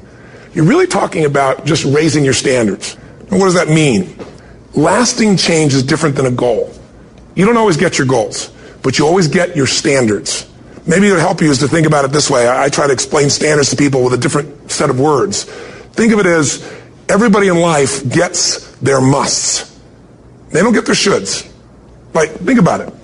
[0.54, 2.96] you're really talking about just raising your standards.
[3.30, 4.16] And what does that mean?
[4.74, 6.72] Lasting change is different than a goal.
[7.34, 8.48] You don't always get your goals,
[8.82, 10.48] but you always get your standards.
[10.86, 12.46] Maybe it'll help you is to think about it this way.
[12.46, 15.44] I, I try to explain standards to people with a different set of words.
[15.44, 16.62] Think of it as
[17.08, 19.73] everybody in life gets their musts.
[20.54, 21.50] They don't get their shoulds.
[22.14, 22.94] Like, think about it.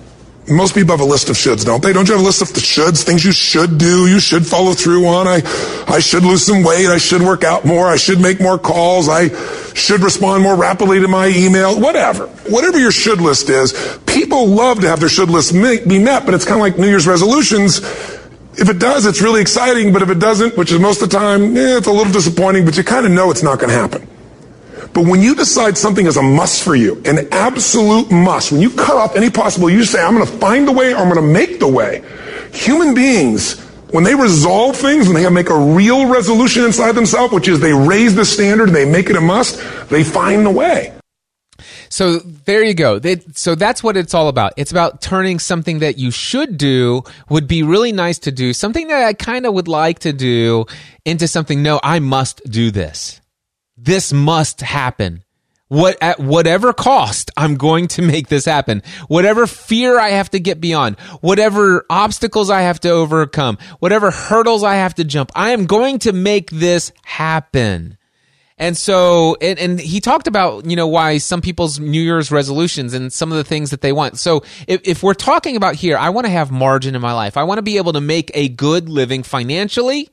[0.47, 1.91] Most people have a list of shoulds, don't they?
[1.91, 4.71] Don't you have a list of the shoulds, things you should do, you should follow
[4.71, 5.27] through on?
[5.27, 5.41] I,
[5.85, 9.09] I should lose some weight, I should work out more, I should make more calls,
[9.09, 9.27] I
[9.73, 12.27] should respond more rapidly to my email, whatever.
[12.47, 16.33] Whatever your should list is, people love to have their should list be met, but
[16.33, 17.79] it's kind of like New Year's resolutions.
[18.53, 21.17] If it does, it's really exciting, but if it doesn't, which is most of the
[21.17, 23.75] time, eh, it's a little disappointing, but you kind of know it's not going to
[23.75, 24.07] happen.
[24.93, 28.69] But when you decide something is a must for you, an absolute must, when you
[28.69, 31.15] cut off any possible, you say, I'm going to find the way or I'm going
[31.15, 32.03] to make the way.
[32.51, 33.57] Human beings,
[33.91, 37.71] when they resolve things, when they make a real resolution inside themselves, which is they
[37.71, 40.93] raise the standard and they make it a must, they find the way.
[41.87, 42.99] So there you go.
[42.99, 44.53] They, so that's what it's all about.
[44.57, 48.89] It's about turning something that you should do, would be really nice to do, something
[48.89, 50.65] that I kind of would like to do,
[51.05, 53.20] into something, no, I must do this.
[53.83, 55.23] This must happen.
[55.67, 58.83] What at whatever cost, I'm going to make this happen.
[59.07, 64.63] Whatever fear I have to get beyond, whatever obstacles I have to overcome, whatever hurdles
[64.63, 67.97] I have to jump, I am going to make this happen.
[68.59, 72.93] And so, and, and, he talked about, you know, why some people's New Year's resolutions
[72.93, 74.19] and some of the things that they want.
[74.19, 77.37] So if, if we're talking about here, I want to have margin in my life.
[77.37, 80.11] I want to be able to make a good living financially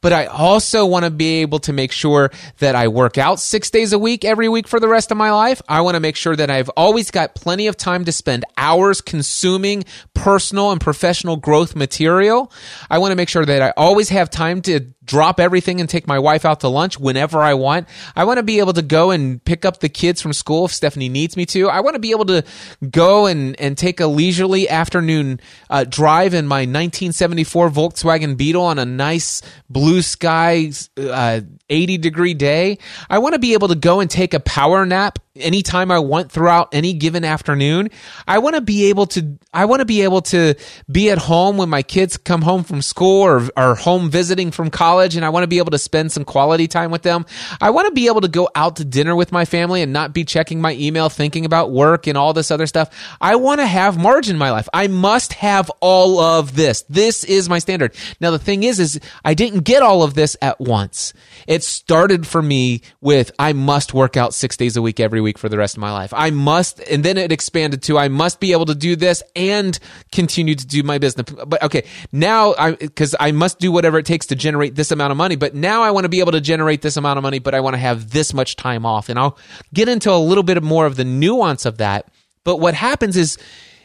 [0.00, 3.70] but I also want to be able to make sure that I work out six
[3.70, 5.60] days a week every week for the rest of my life.
[5.68, 9.00] I want to make sure that I've always got plenty of time to spend hours
[9.00, 9.84] consuming
[10.14, 12.52] personal and professional growth material.
[12.88, 14.80] I want to make sure that I always have time to
[15.10, 17.88] drop everything and take my wife out to lunch whenever I want.
[18.14, 20.72] I want to be able to go and pick up the kids from school if
[20.72, 21.68] Stephanie needs me to.
[21.68, 22.44] I want to be able to
[22.88, 28.78] go and, and take a leisurely afternoon uh, drive in my 1974 Volkswagen Beetle on
[28.78, 32.78] a nice blue sky, uh, 80 degree day.
[33.08, 36.32] I want to be able to go and take a power nap anytime I want
[36.32, 37.90] throughout any given afternoon.
[38.26, 40.54] I want to be able to I want to be able to
[40.90, 44.70] be at home when my kids come home from school or are home visiting from
[44.70, 47.26] college and I want to be able to spend some quality time with them.
[47.60, 50.12] I want to be able to go out to dinner with my family and not
[50.12, 52.90] be checking my email thinking about work and all this other stuff.
[53.20, 54.68] I want to have margin in my life.
[54.72, 56.82] I must have all of this.
[56.88, 57.94] This is my standard.
[58.20, 61.12] Now the thing is is I didn't get all of this at once.
[61.46, 65.28] It started for me with I must work out 6 days a week every every
[65.28, 66.12] week for the rest of my life.
[66.16, 69.78] I must, and then it expanded to I must be able to do this and
[70.10, 71.26] continue to do my business.
[71.46, 75.10] But okay, now I, because I must do whatever it takes to generate this amount
[75.10, 77.38] of money, but now I want to be able to generate this amount of money,
[77.38, 79.08] but I want to have this much time off.
[79.08, 79.38] And I'll
[79.74, 82.08] get into a little bit more of the nuance of that.
[82.44, 83.36] But what happens is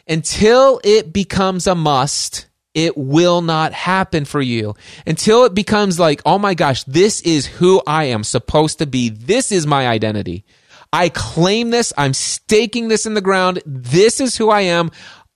[0.08, 4.74] until it becomes a must, it will not happen for you
[5.06, 9.08] until it becomes like, oh my gosh, this is who I am supposed to be.
[9.10, 10.44] This is my identity.
[10.92, 11.92] I claim this.
[11.96, 13.62] I'm staking this in the ground.
[13.66, 14.90] This is who I am.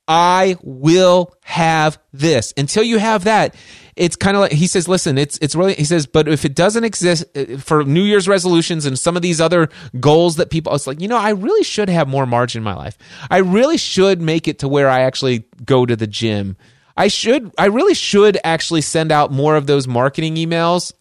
[0.09, 2.53] I will have this.
[2.57, 3.55] Until you have that,
[3.95, 6.57] it's kind of like he says, listen, it's it's really he says, but if it
[6.57, 9.69] doesn't exist uh, for New Year's resolutions and some of these other
[10.01, 12.75] goals that people, it's like you know, I really should have more margin in my
[12.75, 12.99] life.
[13.31, 16.57] I really should make it to where I actually go to the gym.
[16.97, 20.93] I should, I really should actually send out more of those marketing emails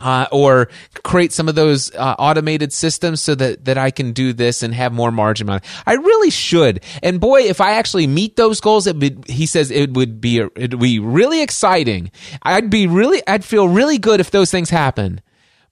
[0.00, 0.68] uh, or
[1.02, 4.74] create some of those uh, automated systems so that, that I can do this and
[4.74, 5.64] have more margin on it.
[5.86, 6.82] I really should.
[7.02, 10.38] And boy, if I actually meet those goals, it would, he says it would be
[10.38, 12.10] it would be really exciting.
[12.42, 15.20] I'd be really I'd feel really good if those things happen.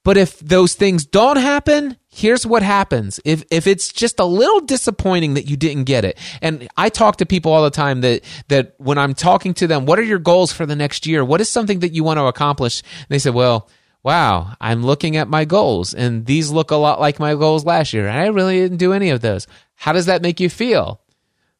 [0.03, 3.19] But if those things don't happen, here's what happens.
[3.25, 6.17] If if it's just a little disappointing that you didn't get it.
[6.41, 9.85] And I talk to people all the time that that when I'm talking to them,
[9.85, 11.25] what are your goals for the next year?
[11.25, 12.81] What is something that you want to accomplish?
[12.81, 13.69] And they say, "Well,
[14.03, 17.93] wow, I'm looking at my goals and these look a lot like my goals last
[17.93, 18.07] year.
[18.07, 19.47] And I really didn't do any of those.
[19.75, 21.01] How does that make you feel?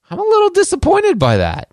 [0.09, 1.71] I'm a little disappointed by that.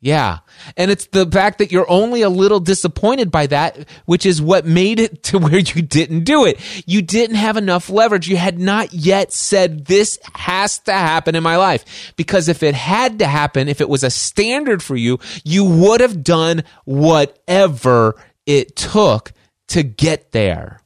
[0.00, 0.38] Yeah.
[0.76, 4.64] And it's the fact that you're only a little disappointed by that, which is what
[4.64, 6.60] made it to where you didn't do it.
[6.86, 8.28] You didn't have enough leverage.
[8.28, 12.12] You had not yet said, this has to happen in my life.
[12.16, 16.00] Because if it had to happen, if it was a standard for you, you would
[16.00, 18.14] have done whatever
[18.46, 19.32] it took
[19.68, 20.80] to get there.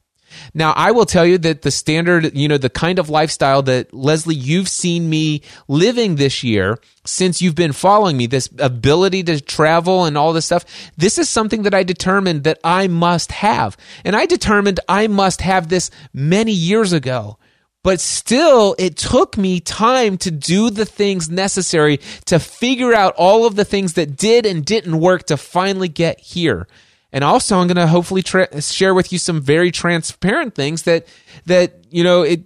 [0.53, 3.93] Now, I will tell you that the standard, you know, the kind of lifestyle that
[3.93, 9.41] Leslie, you've seen me living this year since you've been following me, this ability to
[9.41, 10.65] travel and all this stuff,
[10.97, 13.77] this is something that I determined that I must have.
[14.05, 17.37] And I determined I must have this many years ago.
[17.83, 23.45] But still, it took me time to do the things necessary to figure out all
[23.45, 26.65] of the things that did and didn't work to finally get here
[27.13, 31.07] and also I'm going to hopefully tra- share with you some very transparent things that
[31.45, 32.41] that you know it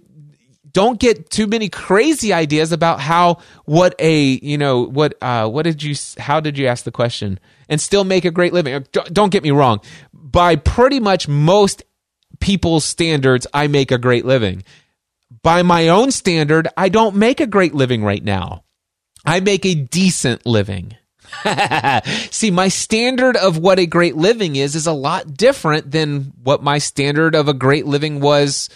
[0.70, 5.62] don't get too many crazy ideas about how what a you know what uh what
[5.62, 7.40] did you how did you ask the question?
[7.70, 8.84] And still make a great living.
[8.92, 9.80] Don't don't get me wrong.
[10.12, 11.82] By pretty much most
[12.38, 14.62] people's standards i make a great living.
[15.42, 18.64] By my own standard i don't make a great living right now.
[19.24, 20.96] I make a decent living
[22.30, 26.62] See, my standard of what a great living is is a lot different than what
[26.62, 28.68] my standard of a great living was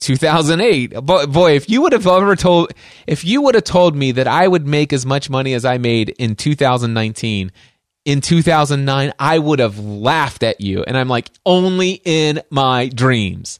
[0.00, 0.94] 2008.
[1.00, 2.72] Boy, boy, if you would have ever told
[3.06, 5.78] if you would have told me that I would make as much money as I
[5.78, 7.52] made in 2019
[8.06, 10.84] in 2009, I would have laughed at you.
[10.84, 13.58] And I'm like, only in my dreams.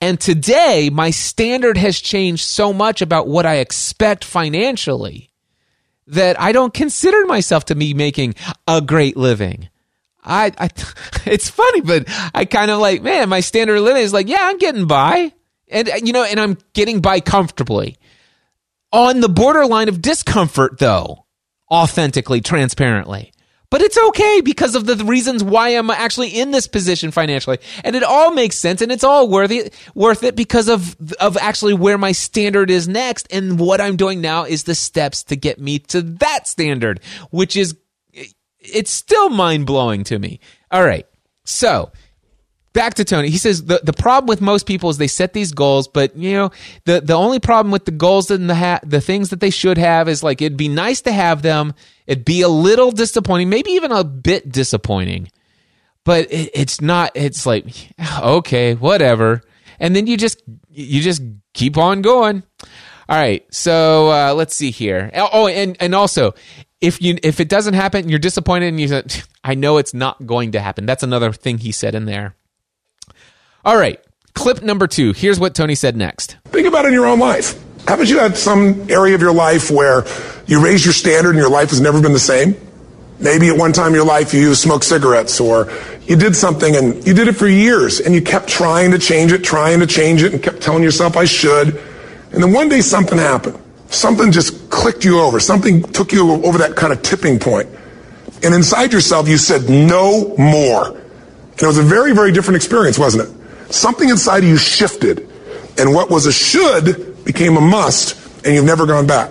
[0.00, 5.30] And today, my standard has changed so much about what I expect financially
[6.08, 8.34] that I don't consider myself to be making
[8.66, 9.68] a great living.
[10.24, 10.70] I, I
[11.26, 14.40] it's funny, but I kind of like, man, my standard of living is like, yeah,
[14.40, 15.32] I'm getting by.
[15.68, 17.96] And, uh, you know, and I'm getting by comfortably.
[18.92, 21.24] On the borderline of discomfort, though,
[21.70, 23.31] authentically, transparently.
[23.72, 27.56] But it's okay because of the reasons why I'm actually in this position financially.
[27.82, 31.38] And it all makes sense and it's all worth it, worth it because of, of
[31.38, 33.28] actually where my standard is next.
[33.32, 37.56] And what I'm doing now is the steps to get me to that standard, which
[37.56, 37.74] is,
[38.60, 40.40] it's still mind blowing to me.
[40.70, 41.06] All right.
[41.44, 41.92] So
[42.74, 43.30] back to Tony.
[43.30, 46.34] He says the, the problem with most people is they set these goals, but you
[46.34, 46.50] know,
[46.84, 49.78] the, the only problem with the goals and the ha- the things that they should
[49.78, 51.72] have is like it'd be nice to have them.
[52.12, 55.30] It'd be a little disappointing, maybe even a bit disappointing.
[56.04, 57.64] But it, it's not it's like
[58.20, 59.40] okay, whatever.
[59.80, 61.22] And then you just you just
[61.54, 62.42] keep on going.
[63.08, 63.46] All right.
[63.52, 65.10] So, uh, let's see here.
[65.14, 66.34] Oh, and and also
[66.82, 70.26] if you if it doesn't happen, you're disappointed and you said, I know it's not
[70.26, 70.84] going to happen.
[70.84, 72.36] That's another thing he said in there.
[73.64, 73.98] All right,
[74.34, 75.14] clip number two.
[75.14, 76.36] Here's what Tony said next.
[76.48, 77.58] Think about it in your own life.
[77.86, 80.04] Haven't you had some area of your life where
[80.46, 82.56] you raised your standard and your life has never been the same?
[83.18, 87.06] Maybe at one time in your life you smoked cigarettes or you did something and
[87.06, 90.22] you did it for years and you kept trying to change it, trying to change
[90.22, 91.80] it and kept telling yourself I should.
[92.32, 93.58] And then one day something happened.
[93.88, 95.38] Something just clicked you over.
[95.38, 97.68] Something took you over that kind of tipping point.
[98.42, 100.86] And inside yourself you said no more.
[100.88, 103.42] And it was a very, very different experience, wasn't it?
[103.74, 105.28] something inside of you shifted,
[105.78, 109.30] and what was a should became a must, and you've never gone back.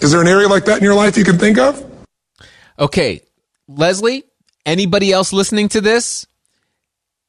[0.00, 1.82] Is there an area like that in your life you can think of?
[2.78, 3.22] Okay,
[3.68, 4.24] Leslie,
[4.64, 6.26] anybody else listening to this?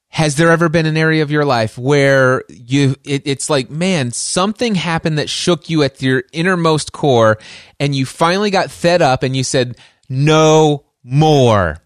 [0.09, 4.11] Has there ever been an area of your life where you it, it's like, man,
[4.11, 7.37] something happened that shook you at your innermost core
[7.79, 9.77] and you finally got fed up and you said,
[10.09, 11.77] "No more.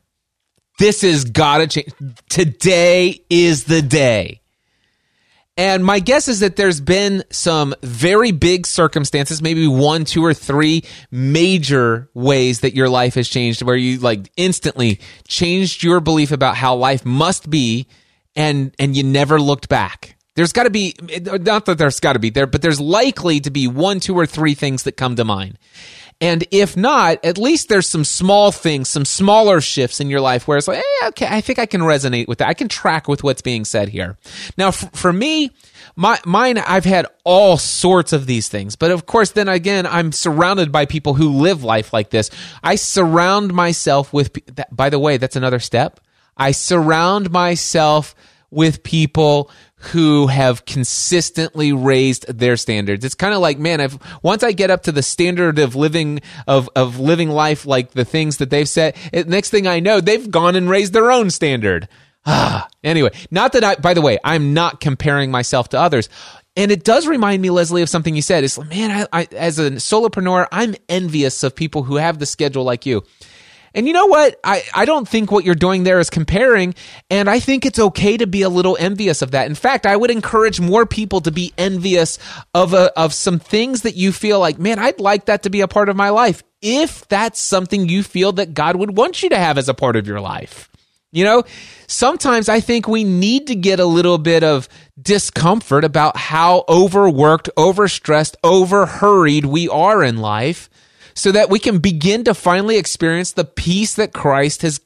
[0.77, 1.93] This has got to change.
[2.29, 4.40] Today is the day."
[5.57, 10.33] And my guess is that there's been some very big circumstances, maybe one, two, or
[10.33, 16.31] three major ways that your life has changed where you like instantly changed your belief
[16.31, 17.87] about how life must be
[18.35, 20.15] and and you never looked back.
[20.35, 23.51] There's got to be not that there's got to be there, but there's likely to
[23.51, 25.57] be one, two, or three things that come to mind.
[26.21, 30.47] And if not, at least there's some small things, some smaller shifts in your life
[30.47, 32.47] where it's like, hey, okay, I think I can resonate with that.
[32.47, 34.17] I can track with what's being said here.
[34.55, 35.49] Now, f- for me,
[35.95, 38.75] my, mine, I've had all sorts of these things.
[38.75, 42.29] But of course, then again, I'm surrounded by people who live life like this.
[42.63, 44.31] I surround myself with,
[44.71, 45.99] by the way, that's another step.
[46.37, 48.13] I surround myself
[48.51, 49.49] with people
[49.81, 53.03] who have consistently raised their standards.
[53.03, 56.21] It's kind of like, man, if once I get up to the standard of living
[56.47, 59.99] of of living life like the things that they've set, it, next thing I know,
[59.99, 61.87] they've gone and raised their own standard.
[62.25, 63.75] Ah, anyway, not that I.
[63.75, 66.09] By the way, I'm not comparing myself to others.
[66.55, 68.43] And it does remind me, Leslie, of something you said.
[68.43, 72.25] It's like, man, I, I, as a solopreneur, I'm envious of people who have the
[72.25, 73.03] schedule like you.
[73.73, 74.39] And you know what?
[74.43, 76.75] I, I don't think what you're doing there is comparing.
[77.09, 79.47] And I think it's okay to be a little envious of that.
[79.47, 82.19] In fact, I would encourage more people to be envious
[82.53, 85.61] of a, of some things that you feel like, man, I'd like that to be
[85.61, 86.43] a part of my life.
[86.61, 89.95] If that's something you feel that God would want you to have as a part
[89.95, 90.69] of your life.
[91.13, 91.43] You know,
[91.87, 94.69] sometimes I think we need to get a little bit of
[95.01, 100.69] discomfort about how overworked, overstressed, overhurried we are in life
[101.13, 104.79] so that we can begin to finally experience the peace that Christ has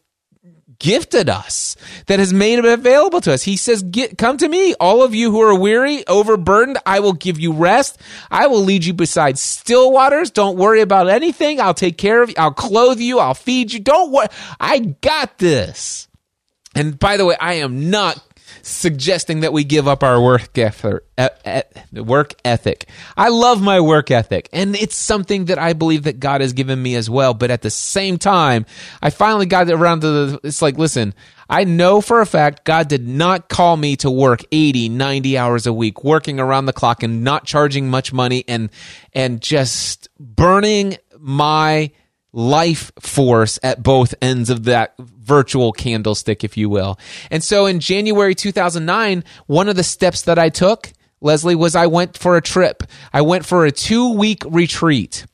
[0.80, 1.76] gifted us,
[2.08, 3.44] that has made it available to us.
[3.44, 3.84] He says,
[4.18, 6.78] Come to me, all of you who are weary, overburdened.
[6.86, 8.00] I will give you rest.
[8.30, 10.32] I will lead you beside still waters.
[10.32, 11.60] Don't worry about anything.
[11.60, 12.36] I'll take care of you.
[12.38, 13.20] I'll clothe you.
[13.20, 13.80] I'll feed you.
[13.80, 14.28] Don't worry.
[14.60, 16.08] I got this.
[16.74, 18.22] And by the way, I am not
[18.62, 21.08] suggesting that we give up our work effort,
[21.94, 22.88] work ethic.
[23.16, 26.82] I love my work ethic, and it's something that I believe that God has given
[26.82, 27.34] me as well.
[27.34, 28.66] But at the same time,
[29.02, 30.40] I finally got around to the.
[30.44, 31.14] It's like, listen,
[31.50, 35.68] I know for a fact God did not call me to work 80, 90 hours
[35.68, 38.70] a week, working around the clock and not charging much money and
[39.14, 41.92] and just burning my
[42.34, 44.96] life force at both ends of that
[45.26, 47.00] virtual candlestick, if you will.
[47.32, 51.88] And so in January 2009, one of the steps that I took, Leslie, was I
[51.88, 52.84] went for a trip.
[53.12, 55.26] I went for a two week retreat.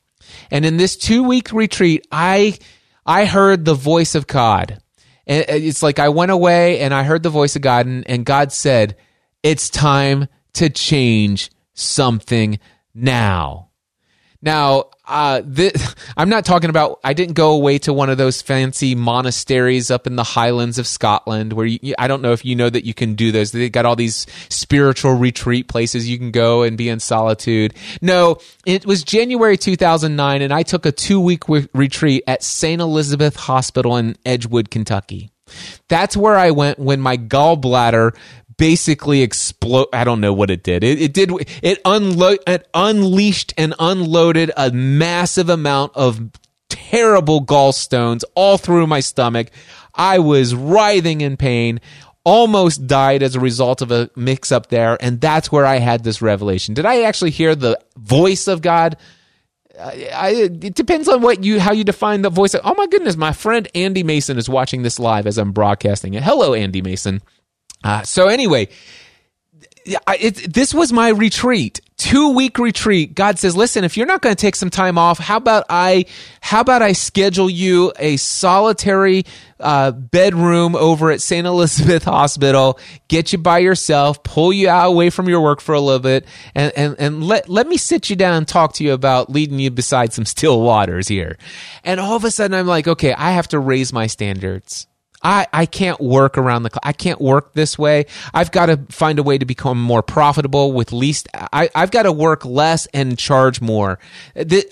[0.50, 2.58] And in this two week retreat, I,
[3.04, 4.80] I heard the voice of God.
[5.26, 8.08] And uh, it's like I went away and I heard the voice of God and,
[8.08, 8.96] and God said,
[9.42, 12.58] it's time to change something
[12.94, 13.71] now.
[14.42, 17.00] Now, uh, this, I'm not talking about.
[17.04, 20.86] I didn't go away to one of those fancy monasteries up in the Highlands of
[20.86, 23.52] Scotland, where you, I don't know if you know that you can do those.
[23.52, 27.74] They got all these spiritual retreat places you can go and be in solitude.
[28.00, 32.80] No, it was January 2009, and I took a two week w- retreat at St.
[32.80, 35.30] Elizabeth Hospital in Edgewood, Kentucky.
[35.88, 38.16] That's where I went when my gallbladder
[38.62, 39.88] basically explode.
[39.92, 40.84] I don't know what it did.
[40.84, 41.32] It, it did.
[41.62, 46.30] It unlo- It unleashed and unloaded a massive amount of
[46.68, 49.50] terrible gallstones all through my stomach.
[49.96, 51.80] I was writhing in pain.
[52.24, 56.04] Almost died as a result of a mix up there, and that's where I had
[56.04, 56.72] this revelation.
[56.72, 58.96] Did I actually hear the voice of God?
[59.76, 62.54] I, I, it depends on what you how you define the voice.
[62.62, 66.22] Oh my goodness, my friend Andy Mason is watching this live as I'm broadcasting it.
[66.22, 67.22] Hello, Andy Mason.
[67.84, 68.68] Uh, so anyway,
[69.84, 73.14] it, this was my retreat, two week retreat.
[73.14, 76.06] God says, listen, if you're not going to take some time off, how about I,
[76.40, 79.24] how about I schedule you a solitary
[79.58, 81.46] uh, bedroom over at St.
[81.46, 82.78] Elizabeth Hospital,
[83.08, 86.26] get you by yourself, pull you out away from your work for a little bit,
[86.54, 89.58] and, and, and let, let me sit you down and talk to you about leading
[89.58, 91.36] you beside some still waters here.
[91.84, 94.86] And all of a sudden I'm like, okay, I have to raise my standards.
[95.22, 96.82] I, I can't work around the clock.
[96.84, 98.06] I can't work this way.
[98.34, 101.28] I've got to find a way to become more profitable with least.
[101.34, 103.98] I, I've got to work less and charge more.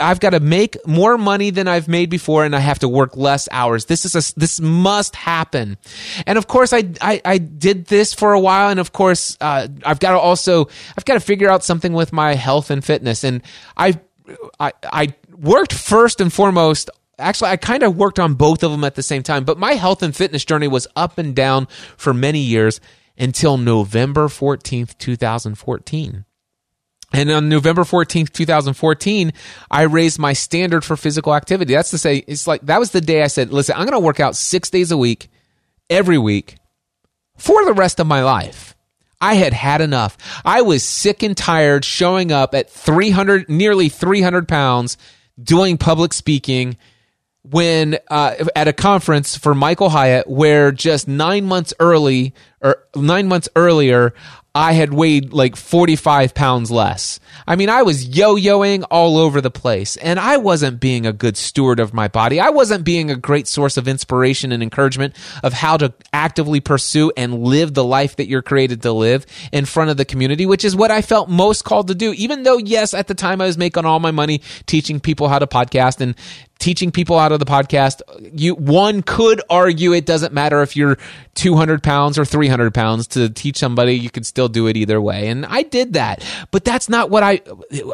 [0.00, 3.16] I've got to make more money than I've made before, and I have to work
[3.16, 3.86] less hours.
[3.86, 5.78] This is a, this must happen.
[6.26, 9.68] And of course, I, I, I did this for a while, and of course, uh,
[9.84, 13.24] I've got to also I've got to figure out something with my health and fitness,
[13.24, 13.42] and
[13.76, 14.00] I
[14.58, 16.90] I, I worked first and foremost
[17.20, 19.74] actually, I kind of worked on both of them at the same time, but my
[19.74, 21.66] health and fitness journey was up and down
[21.96, 22.80] for many years
[23.18, 26.24] until November 14th, 2014.
[27.12, 29.32] And on November 14th, 2014,
[29.70, 31.74] I raised my standard for physical activity.
[31.74, 34.04] That's to say, it's like that was the day I said, listen, I'm going to
[34.04, 35.28] work out six days a week,
[35.88, 36.56] every week,
[37.36, 38.76] for the rest of my life.
[39.20, 40.16] I had had enough.
[40.44, 44.96] I was sick and tired showing up at 300, nearly 300 pounds,
[45.42, 46.76] doing public speaking
[47.42, 53.28] when uh, at a conference for Michael Hyatt, where just nine months early or nine
[53.28, 54.12] months earlier,
[54.54, 57.20] I had weighed like 45 pounds less.
[57.46, 61.12] I mean, I was yo yoing all over the place, and I wasn't being a
[61.12, 62.40] good steward of my body.
[62.40, 65.14] I wasn't being a great source of inspiration and encouragement
[65.44, 69.66] of how to actively pursue and live the life that you're created to live in
[69.66, 72.12] front of the community, which is what I felt most called to do.
[72.14, 75.38] Even though, yes, at the time I was making all my money teaching people how
[75.38, 76.16] to podcast and
[76.60, 78.02] teaching people out of the podcast.
[78.32, 80.98] You one could argue it doesn't matter if you're
[81.34, 83.94] 200 pounds or 300 pounds to teach somebody.
[83.94, 86.24] You could still do it either way, and I did that.
[86.52, 87.40] But that's not what I.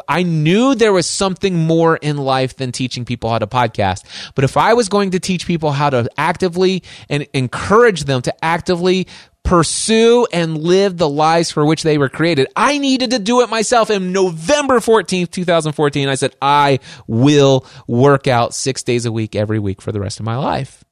[0.07, 4.03] I knew there was something more in life than teaching people how to podcast.
[4.35, 8.45] But if I was going to teach people how to actively and encourage them to
[8.45, 9.07] actively
[9.47, 12.47] pursue and live the lives for which they were created.
[12.55, 13.89] I needed to do it myself.
[13.89, 19.59] In November 14th, 2014, I said, I will work out six days a week every
[19.59, 20.83] week for the rest of my life.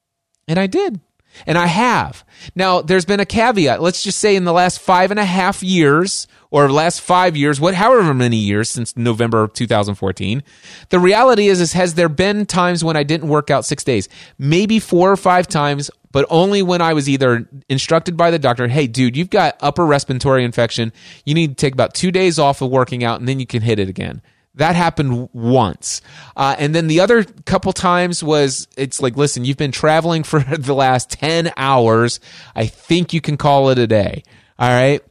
[0.47, 1.01] And I did.
[1.45, 2.23] And I have.
[2.55, 3.81] Now, there's been a caveat.
[3.81, 7.59] Let's just say in the last five and a half years, or last five years,
[7.59, 10.43] what, however many years since November of 2014,
[10.89, 14.07] the reality is, is has there been times when I didn't work out six days?
[14.37, 18.69] Maybe four or five times, but only when I was either instructed by the doctor,
[18.69, 20.93] hey, dude, you've got upper respiratory infection.
[21.25, 23.61] You need to take about two days off of working out and then you can
[23.61, 24.21] hit it again.
[24.55, 26.01] That happened once.
[26.35, 30.39] Uh, and then the other couple times was it's like, listen, you've been traveling for
[30.57, 32.19] the last 10 hours.
[32.55, 34.23] I think you can call it a day.
[34.57, 35.01] All right.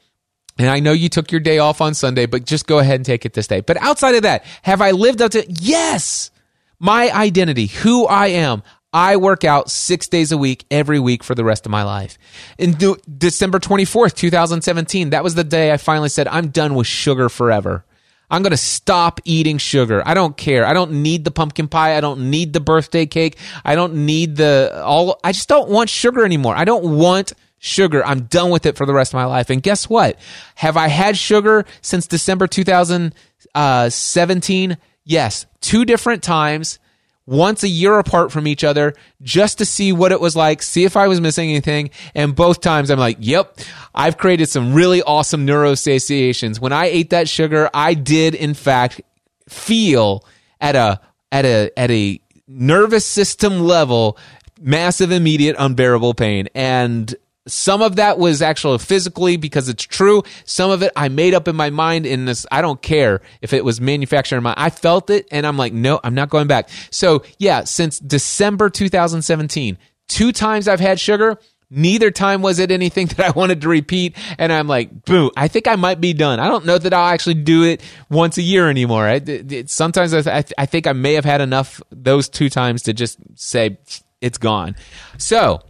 [0.58, 3.04] And I know you took your day off on Sunday, but just go ahead and
[3.04, 3.60] take it this day.
[3.60, 5.44] But outside of that, have I lived up to?
[5.48, 6.30] Yes.
[6.78, 11.34] My identity, who I am, I work out six days a week, every week for
[11.34, 12.16] the rest of my life.
[12.58, 12.76] In
[13.18, 17.84] December 24th, 2017, that was the day I finally said, I'm done with sugar forever.
[18.30, 20.02] I'm going to stop eating sugar.
[20.06, 20.66] I don't care.
[20.66, 21.96] I don't need the pumpkin pie.
[21.96, 23.36] I don't need the birthday cake.
[23.64, 25.18] I don't need the all.
[25.22, 26.56] I just don't want sugar anymore.
[26.56, 28.04] I don't want sugar.
[28.04, 29.50] I'm done with it for the rest of my life.
[29.50, 30.18] And guess what?
[30.56, 34.72] Have I had sugar since December 2017?
[34.72, 36.78] Uh, yes, two different times
[37.26, 40.84] once a year apart from each other just to see what it was like, see
[40.84, 41.90] if I was missing anything.
[42.14, 43.58] And both times I'm like, yep,
[43.94, 46.60] I've created some really awesome neuro-associations.
[46.60, 49.00] When I ate that sugar, I did in fact
[49.48, 50.24] feel
[50.60, 51.00] at a,
[51.32, 54.18] at a, at a nervous system level,
[54.60, 56.48] massive, immediate, unbearable pain.
[56.54, 57.14] And
[57.46, 60.22] some of that was actually physically because it's true.
[60.44, 62.46] Some of it I made up in my mind in this.
[62.50, 65.72] I don't care if it was manufactured in my, I felt it and I'm like,
[65.72, 66.68] no, I'm not going back.
[66.90, 69.78] So yeah, since December 2017,
[70.08, 71.38] two times I've had sugar.
[71.70, 74.16] Neither time was it anything that I wanted to repeat.
[74.38, 76.40] And I'm like, boo, I think I might be done.
[76.40, 79.04] I don't know that I'll actually do it once a year anymore.
[79.04, 82.82] I, it, sometimes I, th- I think I may have had enough those two times
[82.84, 83.78] to just say
[84.20, 84.76] it's gone.
[85.18, 85.60] So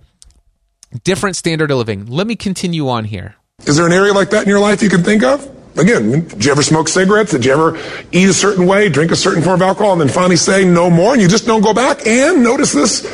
[1.02, 2.06] different standard of living.
[2.06, 3.36] Let me continue on here.
[3.66, 5.50] Is there an area like that in your life you can think of?
[5.76, 7.32] Again, did you ever smoke cigarettes?
[7.32, 7.76] Did you ever
[8.12, 10.88] eat a certain way, drink a certain form of alcohol, and then finally say no
[10.88, 12.06] more, and you just don't go back?
[12.06, 13.04] And notice this,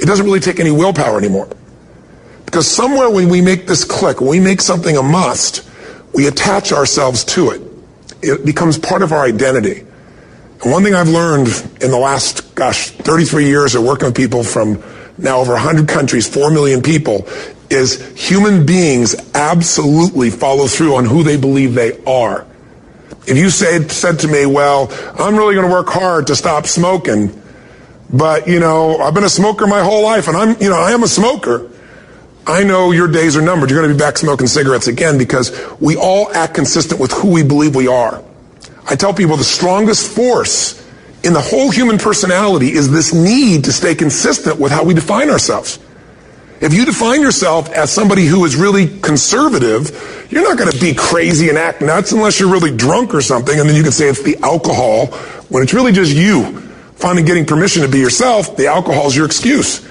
[0.00, 1.48] it doesn't really take any willpower anymore.
[2.44, 5.68] Because somewhere when we make this click, when we make something a must,
[6.14, 7.62] we attach ourselves to it.
[8.22, 9.80] It becomes part of our identity.
[10.62, 11.48] And one thing I've learned
[11.80, 14.82] in the last, gosh, 33 years of working with people from
[15.18, 17.26] now over 100 countries, 4 million people,
[17.70, 22.46] is human beings absolutely follow through on who they believe they are.
[23.26, 24.88] If you say, said to me, well,
[25.18, 27.42] I'm really going to work hard to stop smoking,
[28.10, 30.92] but, you know, I've been a smoker my whole life and I'm, you know, I
[30.92, 31.70] am a smoker.
[32.46, 33.70] I know your days are numbered.
[33.70, 37.30] You're going to be back smoking cigarettes again because we all act consistent with who
[37.30, 38.24] we believe we are.
[38.88, 40.77] I tell people the strongest force
[41.28, 45.28] in the whole human personality is this need to stay consistent with how we define
[45.28, 45.78] ourselves.
[46.62, 50.94] If you define yourself as somebody who is really conservative, you're not going to be
[50.94, 54.08] crazy and act nuts unless you're really drunk or something, and then you can say
[54.08, 55.08] it's the alcohol
[55.50, 56.60] when it's really just you
[56.96, 58.56] finally getting permission to be yourself.
[58.56, 59.86] The alcohol is your excuse.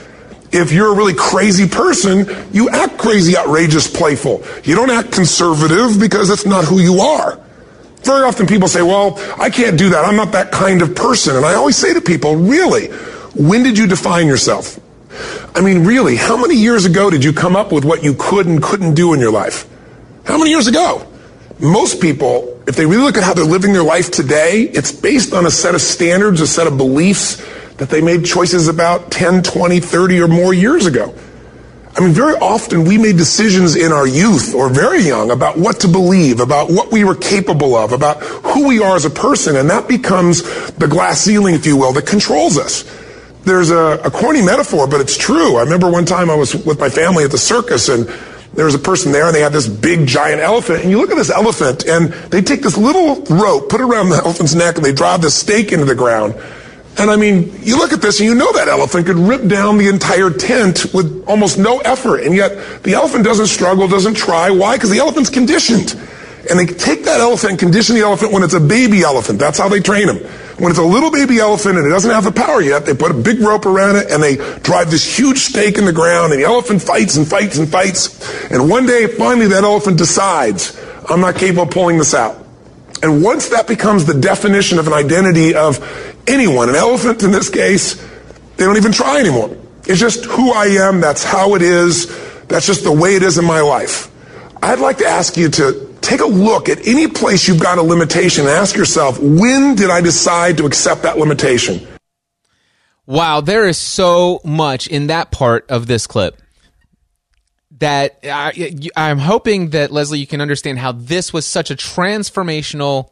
[0.52, 4.44] If you're a really crazy person, you act crazy, outrageous, playful.
[4.64, 7.40] You don't act conservative because that's not who you are.
[8.04, 10.06] Very often people say, well, I can't do that.
[10.06, 11.36] I'm not that kind of person.
[11.36, 12.88] And I always say to people, really,
[13.36, 14.80] when did you define yourself?
[15.56, 18.46] I mean, really, how many years ago did you come up with what you could
[18.46, 19.68] and couldn't do in your life?
[20.26, 21.06] How many years ago?
[21.60, 25.34] Most people, if they really look at how they're living their life today, it's based
[25.34, 27.44] on a set of standards, a set of beliefs
[27.78, 31.14] that they made choices about 10, 20, 30 or more years ago.
[31.98, 35.80] I mean, very often we made decisions in our youth or very young about what
[35.80, 39.56] to believe, about what we were capable of, about who we are as a person,
[39.56, 40.44] and that becomes
[40.74, 42.84] the glass ceiling, if you will, that controls us.
[43.46, 45.58] There's a, a corny metaphor, but it's true.
[45.58, 48.06] I remember one time I was with my family at the circus and
[48.54, 51.10] there was a person there and they had this big giant elephant and you look
[51.10, 54.76] at this elephant and they take this little rope, put it around the elephant's neck
[54.76, 56.36] and they drive this stake into the ground
[57.00, 59.78] and I mean, you look at this and you know that elephant could rip down
[59.78, 62.22] the entire tent with almost no effort.
[62.22, 64.50] And yet the elephant doesn't struggle, doesn't try.
[64.50, 64.76] Why?
[64.76, 65.94] Because the elephant's conditioned.
[66.50, 69.38] And they take that elephant condition the elephant when it's a baby elephant.
[69.38, 70.18] That's how they train them.
[70.58, 73.12] When it's a little baby elephant and it doesn't have the power yet, they put
[73.12, 76.42] a big rope around it and they drive this huge stake in the ground and
[76.42, 78.50] the elephant fights and fights and fights.
[78.50, 82.47] And one day, finally, that elephant decides, I'm not capable of pulling this out.
[83.04, 85.80] And once that becomes the definition of an identity of
[86.28, 87.96] anyone, an elephant in this case,
[88.58, 89.56] they don't even try anymore.
[89.86, 91.00] It's just who I am.
[91.00, 92.08] That's how it is.
[92.48, 94.12] That's just the way it is in my life.
[94.62, 97.82] I'd like to ask you to take a look at any place you've got a
[97.82, 101.88] limitation and ask yourself, when did I decide to accept that limitation?
[103.06, 106.42] Wow, there is so much in that part of this clip
[107.80, 113.12] that I, I'm hoping that Leslie, you can understand how this was such a transformational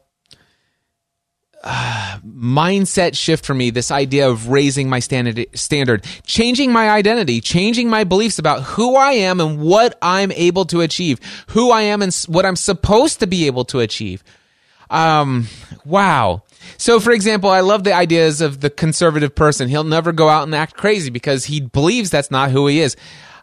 [1.64, 3.72] uh, mindset shift for me.
[3.72, 8.96] This idea of raising my standard, standard, changing my identity, changing my beliefs about who
[8.96, 13.20] I am and what I'm able to achieve, who I am and what I'm supposed
[13.20, 14.24] to be able to achieve.
[14.92, 15.48] Um,
[15.84, 16.44] wow.
[16.78, 19.68] So, for example, I love the ideas of the conservative person.
[19.68, 22.96] He'll never go out and act crazy because he believes that's not who he is.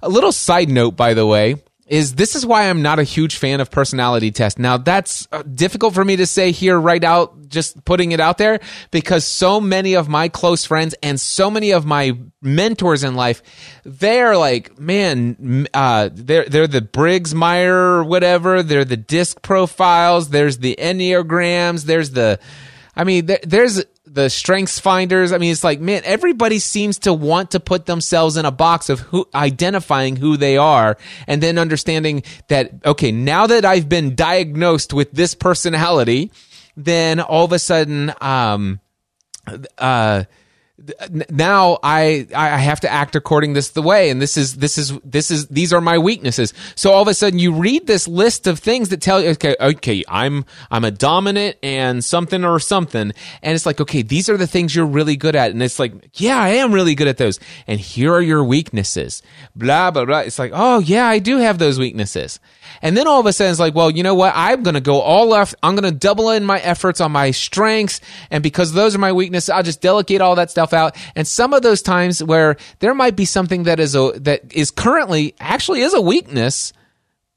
[0.02, 3.36] A little side note, by the way, is this is why I'm not a huge
[3.36, 4.58] fan of personality tests.
[4.58, 8.38] Now that's uh, difficult for me to say here right out, just putting it out
[8.38, 13.14] there because so many of my close friends and so many of my mentors in
[13.14, 13.42] life,
[13.84, 18.62] they're like, man, uh, they're, they're the Briggs Meyer or whatever.
[18.62, 20.30] They're the disc profiles.
[20.30, 21.84] There's the Enneagrams.
[21.84, 22.38] There's the,
[22.94, 25.32] I mean, there, there's the strengths finders.
[25.32, 28.90] I mean, it's like, man, everybody seems to want to put themselves in a box
[28.90, 34.14] of who, identifying who they are and then understanding that, okay, now that I've been
[34.14, 36.30] diagnosed with this personality,
[36.76, 38.80] then all of a sudden, um,
[39.78, 40.24] uh,
[40.98, 44.78] Uh, now I I have to act according this the way and this is this
[44.78, 46.52] is this is these are my weaknesses.
[46.74, 49.54] So all of a sudden you read this list of things that tell you okay
[49.60, 53.12] okay I'm I'm a dominant and something or something
[53.42, 55.92] and it's like okay these are the things you're really good at and it's like
[56.14, 59.22] yeah I am really good at those and here are your weaknesses
[59.54, 62.40] blah blah blah it's like oh yeah I do have those weaknesses
[62.80, 64.32] and then all of a sudden it's like, well, you know what?
[64.34, 65.54] I'm to go all left.
[65.62, 68.00] I'm to double in my efforts on my strengths.
[68.30, 70.96] And because those are my weaknesses, I'll just delegate all that stuff out.
[71.14, 74.70] And some of those times where there might be something that is a, that is
[74.70, 76.72] currently actually is a weakness,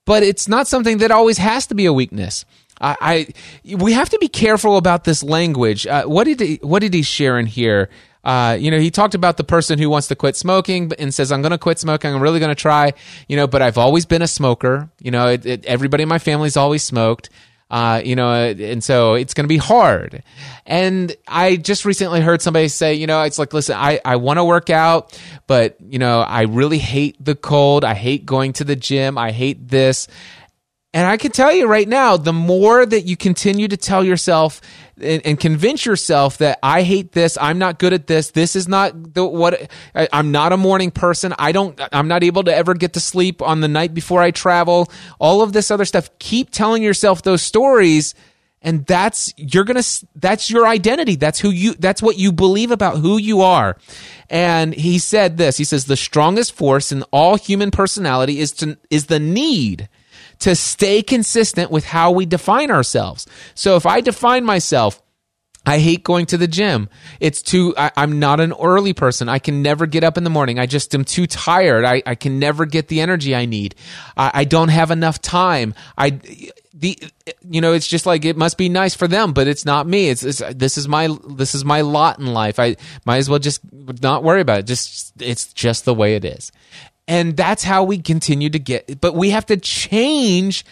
[0.06, 2.46] but it's not something that always has to be a weakness.
[2.80, 3.28] I,
[3.64, 5.88] I we have to be careful about this language.
[5.88, 7.90] Uh, what did he, what did he share in here?
[8.24, 11.32] Uh, you know, he talked about the person who wants to quit smoking and says,
[11.32, 12.12] I'm going to quit smoking.
[12.14, 12.94] I'm really going to try,
[13.30, 14.90] you know, but I've always been a smoker.
[15.00, 17.30] You know, it, it, everybody in my family's always smoked.
[17.76, 20.24] Uh, you know, and so it's going to be hard.
[20.66, 24.40] And I just recently heard somebody say, you know, it's like, listen, I, I want
[24.40, 27.84] to work out, but, you know, I really hate the cold.
[27.84, 29.18] I hate going to the gym.
[29.18, 30.08] I hate this.
[30.94, 34.62] And I can tell you right now, the more that you continue to tell yourself
[35.02, 38.68] and, and, convince yourself that I hate this, I'm not good at this, this is
[38.68, 41.34] not the what I, I'm not a morning person.
[41.38, 44.32] I don't I'm not able to ever get to sleep on the night before I
[44.32, 44.90] travel.
[45.20, 46.10] All of this other stuff.
[46.20, 48.16] Keep telling yourself those stories
[48.66, 51.16] and that's you're to that's your identity.
[51.16, 53.78] That's who you that's what you believe about who you are.
[54.28, 55.58] And he said this.
[55.58, 59.88] He says the strongest force in all human personality is to is the need
[60.40, 63.28] to stay consistent with how we define ourselves.
[63.54, 65.02] So if I define myself,
[65.66, 66.90] I hate going to the gym.
[67.20, 69.28] It's too, I, am not an early person.
[69.28, 70.60] I can never get up in the morning.
[70.60, 71.86] I just am too tired.
[71.86, 73.74] I, I can never get the energy I need.
[74.16, 75.74] I, I don't have enough time.
[75.98, 76.20] I,
[76.74, 77.00] the,
[77.50, 80.10] you know, it's just like, it must be nice for them, but it's not me.
[80.10, 82.60] It's, it's, this is my, this is my lot in life.
[82.60, 82.76] I
[83.06, 83.62] might as well just
[84.02, 84.68] not worry about it.
[84.68, 86.52] Just, it's just the way it is.
[87.08, 90.66] And that's how we continue to get, but we have to change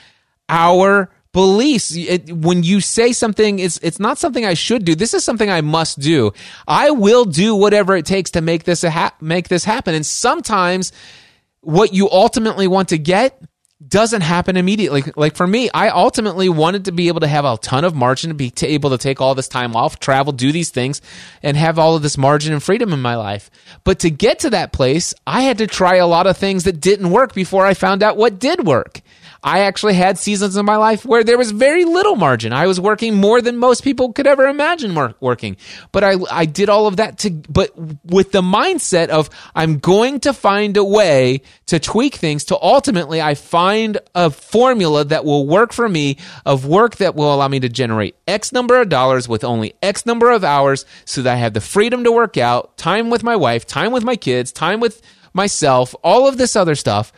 [0.49, 1.95] our beliefs.
[1.95, 4.95] It, when you say something, it's, it's not something I should do.
[4.95, 6.31] This is something I must do.
[6.67, 9.93] I will do whatever it takes to make this ha- make this happen.
[9.93, 10.91] And sometimes
[11.61, 13.41] what you ultimately want to get
[13.87, 15.03] doesn't happen immediately.
[15.15, 18.29] Like for me, I ultimately wanted to be able to have a ton of margin
[18.29, 21.01] to be t- able to take all this time off, travel, do these things,
[21.41, 23.49] and have all of this margin and freedom in my life.
[23.83, 26.79] But to get to that place, I had to try a lot of things that
[26.79, 29.01] didn't work before I found out what did work.
[29.43, 32.53] I actually had seasons in my life where there was very little margin.
[32.53, 35.57] I was working more than most people could ever imagine working.
[35.91, 37.71] But I, I did all of that to, but
[38.05, 43.21] with the mindset of I'm going to find a way to tweak things to ultimately
[43.21, 47.59] I find a formula that will work for me of work that will allow me
[47.59, 51.37] to generate X number of dollars with only X number of hours so that I
[51.37, 54.79] have the freedom to work out, time with my wife, time with my kids, time
[54.79, 55.01] with
[55.33, 57.11] myself, all of this other stuff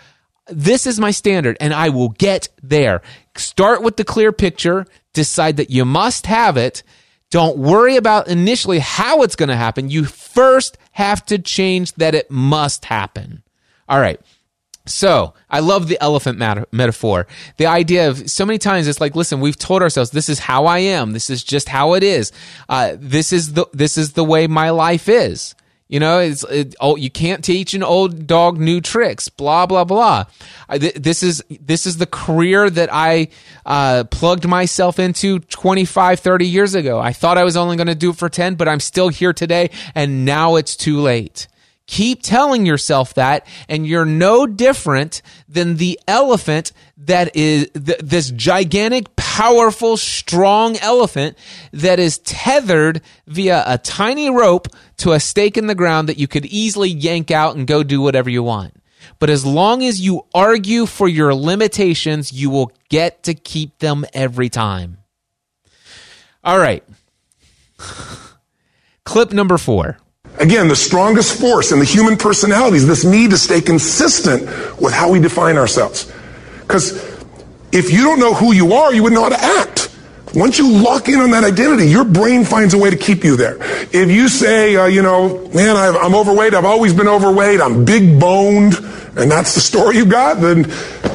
[0.48, 3.02] this is my standard and I will get there.
[3.36, 6.84] Start with the clear picture, decide that you must have it.
[7.32, 9.89] Don't worry about initially how it's going to happen.
[9.89, 13.43] You first have to change that it must happen.
[13.89, 14.20] All right.
[14.86, 16.38] So I love the elephant
[16.72, 17.26] metaphor.
[17.58, 20.68] The idea of so many times it's like, listen, we've told ourselves this is how
[20.68, 21.14] I am.
[21.14, 22.32] This is just how it is.
[22.70, 25.56] Uh, this is the this is the way my life is.
[25.88, 29.30] You know, it's it, oh, you can't teach an old dog new tricks.
[29.30, 30.26] Blah blah blah.
[30.68, 33.28] I, th- this is this is the career that I
[33.68, 37.00] uh, plugged myself into 25, 30 years ago.
[37.00, 39.32] I thought I was only going to do it for ten, but I'm still here
[39.32, 41.48] today, and now it's too late.
[41.88, 48.32] Keep telling yourself that, and you're no different than the elephant that is th- this
[48.32, 51.38] gigantic, powerful, strong elephant
[51.72, 54.68] that is tethered via a tiny rope
[54.98, 58.02] to a stake in the ground that you could easily yank out and go do
[58.02, 58.74] whatever you want.
[59.20, 64.06] But as long as you argue for your limitations, you will get to keep them
[64.14, 64.98] every time.
[66.43, 66.84] All right.
[69.04, 69.98] Clip number four.
[70.39, 74.43] Again, the strongest force in the human personality is this need to stay consistent
[74.82, 76.12] with how we define ourselves.
[76.62, 76.93] Because
[77.72, 79.85] if you don't know who you are, you wouldn't know how to act.
[80.34, 83.36] Once you lock in on that identity, your brain finds a way to keep you
[83.38, 83.58] there.
[83.92, 87.86] If you say, uh, you know, man, i am overweight, I've always been overweight, I'm
[87.86, 88.74] big boned,
[89.16, 90.66] and that's the story you've got, then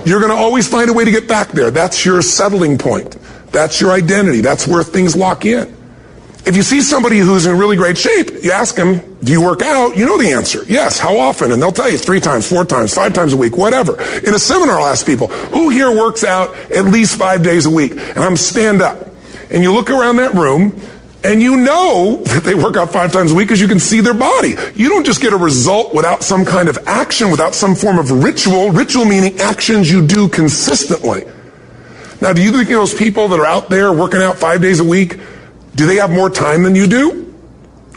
[0.06, 1.70] you're going to always find a way to get back there.
[1.70, 3.18] That's your settling point.
[3.52, 4.40] That's your identity.
[4.40, 5.76] That's where things lock in.
[6.50, 9.62] If you see somebody who's in really great shape, you ask them, do you work
[9.62, 9.96] out?
[9.96, 10.64] You know the answer.
[10.66, 10.98] Yes.
[10.98, 11.52] How often?
[11.52, 13.92] And they'll tell you three times, four times, five times a week, whatever.
[14.02, 17.70] In a seminar, I'll ask people, who here works out at least five days a
[17.70, 17.92] week?
[17.92, 19.10] And I'm stand up.
[19.48, 20.76] And you look around that room
[21.22, 24.00] and you know that they work out five times a week because you can see
[24.00, 24.56] their body.
[24.74, 28.10] You don't just get a result without some kind of action, without some form of
[28.10, 28.72] ritual.
[28.72, 31.22] Ritual meaning actions you do consistently.
[32.20, 34.84] Now, do you think those people that are out there working out five days a
[34.84, 35.20] week,
[35.74, 37.34] do they have more time than you do?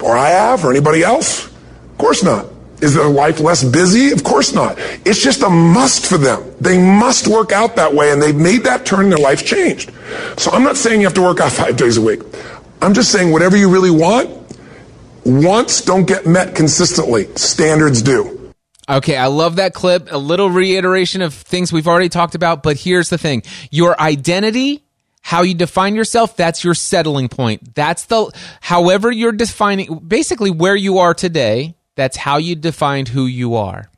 [0.02, 1.46] Or I have, or anybody else?
[1.46, 2.48] Of course not.
[2.82, 4.12] Is their life less busy?
[4.12, 4.76] Of course not.
[5.06, 6.44] It's just a must for them.
[6.60, 9.92] They must work out that way, and they've made that turn, and their life changed.
[10.38, 12.22] So I'm not saying you have to work out five days a week.
[12.82, 14.30] I'm just saying whatever you really want,
[15.26, 17.34] wants don't get met consistently.
[17.36, 18.52] Standards do.
[18.90, 20.12] Okay, I love that clip.
[20.12, 23.44] A little reiteration of things we've already talked about, but here's the thing.
[23.72, 24.83] Your identity
[25.24, 27.74] how you define yourself that's your settling point.
[27.74, 33.26] That's the however you're defining basically where you are today that's how you defined who
[33.26, 33.90] you are.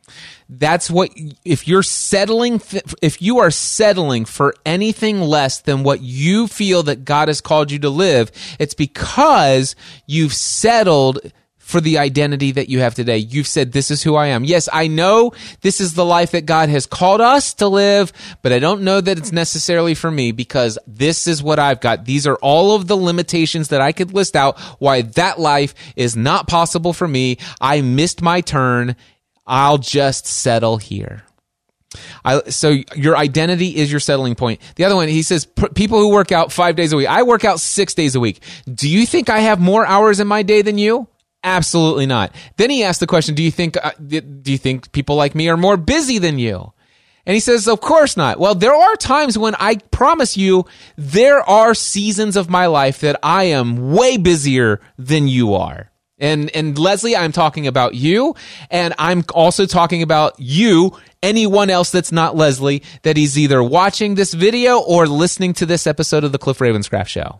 [0.47, 1.11] That's what
[1.43, 2.61] if you're settling
[3.01, 7.71] if you are settling for anything less than what you feel that God has called
[7.71, 11.19] you to live it's because you've settled
[11.65, 13.17] for the identity that you have today.
[13.17, 14.45] You've said, This is who I am.
[14.45, 18.13] Yes, I know this is the life that God has called us to live,
[18.43, 22.05] but I don't know that it's necessarily for me because this is what I've got.
[22.05, 26.15] These are all of the limitations that I could list out why that life is
[26.15, 27.39] not possible for me.
[27.59, 28.95] I missed my turn.
[29.47, 31.23] I'll just settle here.
[32.23, 34.61] I, so your identity is your settling point.
[34.75, 37.07] The other one, he says, people who work out five days a week.
[37.07, 38.41] I work out six days a week.
[38.71, 41.07] Do you think I have more hours in my day than you?
[41.45, 42.33] Absolutely not.
[42.57, 45.47] Then he asked the question, do you think, uh, do you think people like me
[45.47, 46.73] are more busy than you?
[47.27, 48.39] And he says, of course not.
[48.39, 50.65] Well, there are times when I promise you,
[50.95, 55.91] there are seasons of my life that I am way busier than you are.
[56.17, 58.35] And, and Leslie, I'm talking about you.
[58.71, 64.15] And I'm also talking about you, anyone else that's not Leslie, that is either watching
[64.15, 67.39] this video or listening to this episode of the Cliff Ravenscraft show.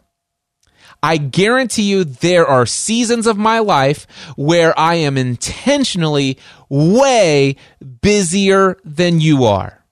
[1.06, 7.58] I guarantee you there are seasons of my life where I am intentionally way
[8.02, 9.86] busier than you are.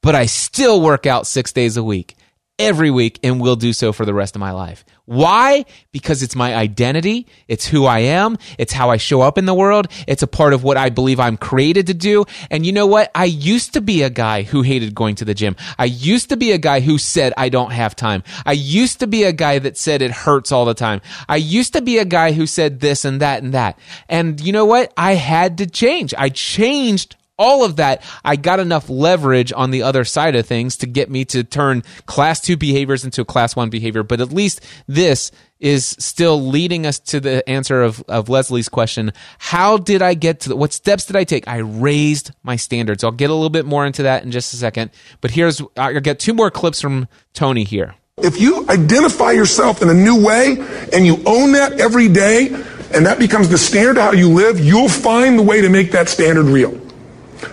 [0.00, 2.16] But I still work out six days a week
[2.58, 4.84] every week and will do so for the rest of my life.
[5.04, 5.64] Why?
[5.90, 7.26] Because it's my identity.
[7.46, 8.36] It's who I am.
[8.58, 9.88] It's how I show up in the world.
[10.06, 12.26] It's a part of what I believe I'm created to do.
[12.50, 13.10] And you know what?
[13.14, 15.56] I used to be a guy who hated going to the gym.
[15.78, 18.22] I used to be a guy who said I don't have time.
[18.44, 21.00] I used to be a guy that said it hurts all the time.
[21.26, 23.78] I used to be a guy who said this and that and that.
[24.10, 24.92] And you know what?
[24.96, 26.12] I had to change.
[26.18, 30.76] I changed all of that, I got enough leverage on the other side of things
[30.78, 34.02] to get me to turn class two behaviors into a class one behavior.
[34.02, 35.30] But at least this
[35.60, 39.12] is still leading us to the answer of, of Leslie's question.
[39.38, 41.48] How did I get to the, what steps did I take?
[41.48, 43.02] I raised my standards.
[43.02, 44.90] I'll get a little bit more into that in just a second.
[45.20, 47.94] But here's, I'll get two more clips from Tony here.
[48.18, 50.56] If you identify yourself in a new way
[50.92, 52.48] and you own that every day,
[52.92, 55.92] and that becomes the standard of how you live, you'll find the way to make
[55.92, 56.87] that standard real.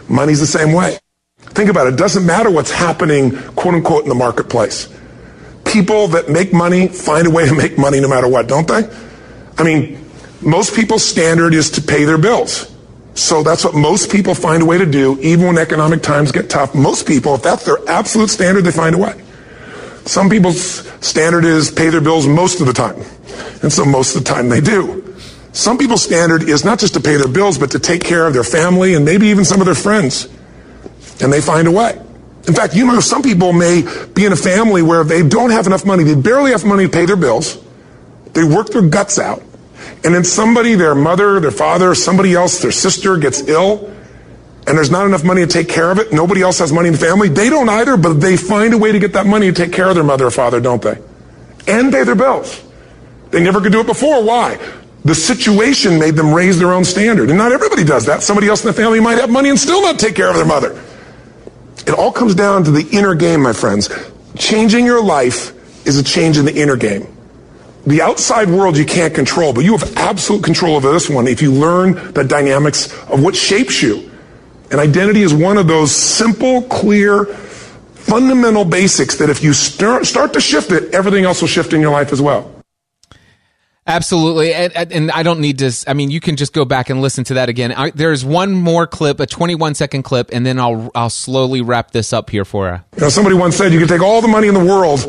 [0.10, 0.98] Money's the same way.
[1.40, 1.94] Think about it.
[1.94, 4.90] It doesn't matter what's happening, quote unquote, in the marketplace.
[5.64, 8.90] People that make money find a way to make money no matter what, don't they?
[9.58, 10.00] I mean,
[10.42, 12.72] most people's standard is to pay their bills.
[13.16, 16.50] So that's what most people find a way to do, even when economic times get
[16.50, 16.76] tough.
[16.76, 19.22] Most people, if that's their absolute standard, they find a way.
[20.06, 22.98] Some people's standard is pay their bills most of the time.
[23.64, 25.05] And so most of the time they do.
[25.56, 28.34] Some people's standard is not just to pay their bills, but to take care of
[28.34, 30.26] their family and maybe even some of their friends.
[31.22, 31.98] And they find a way.
[32.46, 33.84] In fact, you know, some people may
[34.14, 36.04] be in a family where they don't have enough money.
[36.04, 37.58] They barely have money to pay their bills.
[38.34, 39.42] They work their guts out.
[40.04, 43.90] And then somebody, their mother, their father, somebody else, their sister gets ill.
[44.68, 46.12] And there's not enough money to take care of it.
[46.12, 47.30] Nobody else has money in the family.
[47.30, 49.88] They don't either, but they find a way to get that money to take care
[49.88, 51.00] of their mother or father, don't they?
[51.66, 52.62] And pay their bills.
[53.32, 54.22] They never could do it before.
[54.22, 54.60] Why?
[55.06, 57.30] The situation made them raise their own standard.
[57.30, 58.24] And not everybody does that.
[58.24, 60.46] Somebody else in the family might have money and still not take care of their
[60.46, 60.82] mother.
[61.86, 63.88] It all comes down to the inner game, my friends.
[64.36, 65.54] Changing your life
[65.86, 67.08] is a change in the inner game.
[67.86, 71.40] The outside world you can't control, but you have absolute control over this one if
[71.40, 74.10] you learn the dynamics of what shapes you.
[74.72, 80.34] And identity is one of those simple, clear fundamental basics that if you start, start
[80.34, 82.55] to shift it, everything else will shift in your life as well.
[83.88, 85.72] Absolutely, and, and I don't need to.
[85.88, 87.72] I mean, you can just go back and listen to that again.
[87.72, 91.92] I, there's one more clip, a 21 second clip, and then I'll I'll slowly wrap
[91.92, 92.80] this up here for you.
[92.96, 95.02] You know, somebody once said you can take all the money in the world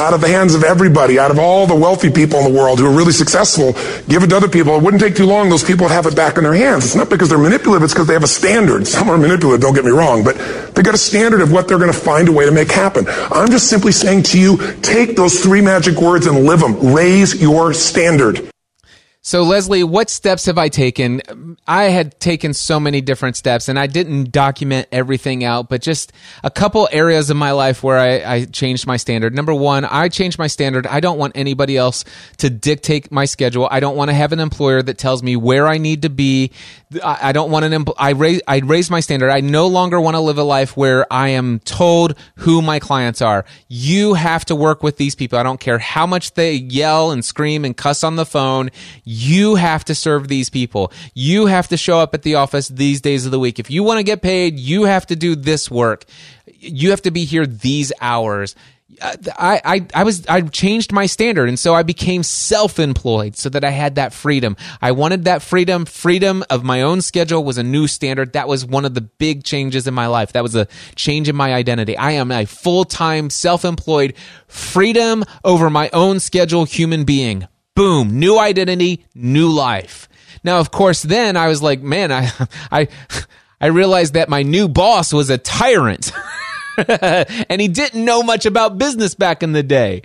[0.00, 2.78] out of the hands of everybody, out of all the wealthy people in the world
[2.78, 3.72] who are really successful,
[4.08, 4.74] give it to other people.
[4.76, 5.50] It wouldn't take too long.
[5.50, 6.86] Those people would have it back in their hands.
[6.86, 7.84] It's not because they're manipulative.
[7.84, 8.86] It's because they have a standard.
[8.86, 9.60] Some are manipulative.
[9.60, 10.36] Don't get me wrong, but
[10.74, 13.04] they got a standard of what they're going to find a way to make happen.
[13.08, 16.94] I'm just simply saying to you, take those three magic words and live them.
[16.94, 18.50] Raise your standard.
[19.22, 21.58] So, Leslie, what steps have I taken?
[21.68, 26.14] I had taken so many different steps and I didn't document everything out, but just
[26.42, 29.34] a couple areas of my life where I, I, changed my standard.
[29.34, 30.86] Number one, I changed my standard.
[30.86, 32.06] I don't want anybody else
[32.38, 33.68] to dictate my schedule.
[33.70, 36.52] I don't want to have an employer that tells me where I need to be.
[37.04, 39.30] I, don't want an, empl- I raise, I raised my standard.
[39.30, 43.22] I no longer want to live a life where I am told who my clients
[43.22, 43.44] are.
[43.68, 45.38] You have to work with these people.
[45.38, 48.70] I don't care how much they yell and scream and cuss on the phone
[49.04, 50.92] you have to serve these people.
[51.14, 53.58] You have to show up at the office these days of the week.
[53.58, 56.04] If you want to get paid, you have to do this work.
[56.58, 58.54] You have to be here these hours.
[59.02, 63.64] I, I, I was I changed my standard and so I became self-employed so that
[63.64, 64.56] I had that freedom.
[64.82, 65.84] I wanted that freedom.
[65.84, 68.32] Freedom of my own schedule was a new standard.
[68.32, 70.32] That was one of the big changes in my life.
[70.32, 70.66] That was a
[70.96, 71.96] change in my identity.
[71.96, 74.14] I am a full-time self-employed
[74.46, 77.46] freedom over my own schedule human being.
[77.74, 80.08] Boom, new identity, new life.
[80.42, 82.30] Now, of course, then I was like, man, I,
[82.72, 82.88] I,
[83.60, 86.12] I realized that my new boss was a tyrant.
[87.48, 90.02] and he didn't know much about business back in the day.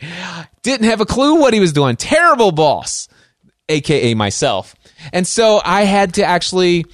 [0.63, 1.95] Didn't have a clue what he was doing.
[1.95, 3.07] Terrible boss,
[3.69, 4.76] aka myself.
[5.13, 6.86] And so I had to actually,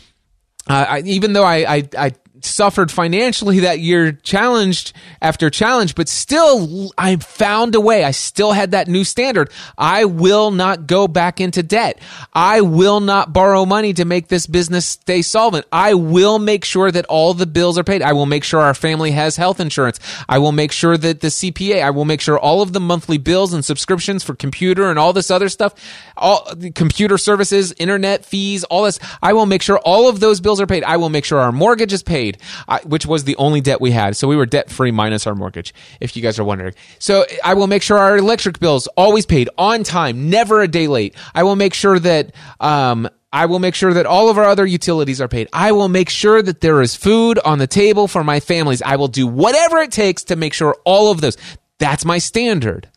[0.68, 2.12] uh, I, even though I, I, I
[2.46, 8.04] suffered financially that year, challenged after challenge, but still I found a way.
[8.04, 9.50] I still had that new standard.
[9.78, 12.00] I will not go back into debt.
[12.34, 15.66] I will not borrow money to make this business stay solvent.
[15.72, 18.02] I will make sure that all the bills are paid.
[18.02, 20.00] I will make sure our family has health insurance.
[20.28, 23.18] I will make sure that the CPA, I will make sure all of the monthly
[23.18, 25.74] bills and subscriptions for computer and all this other stuff,
[26.18, 30.42] all the computer services, internet fees, all this, I will make sure all of those
[30.42, 30.84] bills are paid.
[30.84, 33.82] I will make sure our mortgage is paid paid, I, which was the only debt
[33.82, 34.16] we had.
[34.16, 36.74] So we were debt free minus our mortgage, if you guys are wondering.
[37.00, 40.88] So I will make sure our electric bills always paid on time, never a day
[40.88, 41.16] late.
[41.34, 44.66] I will make sure that, um, I will make sure that all of our other
[44.66, 45.48] utilities are paid.
[45.54, 48.82] I will make sure that there is food on the table for my families.
[48.82, 51.38] I will do whatever it takes to make sure all of those.
[51.80, 52.90] That's my standard.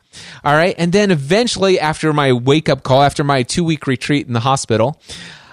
[0.45, 0.75] All right.
[0.77, 4.41] And then eventually, after my wake up call, after my two week retreat in the
[4.41, 5.01] hospital,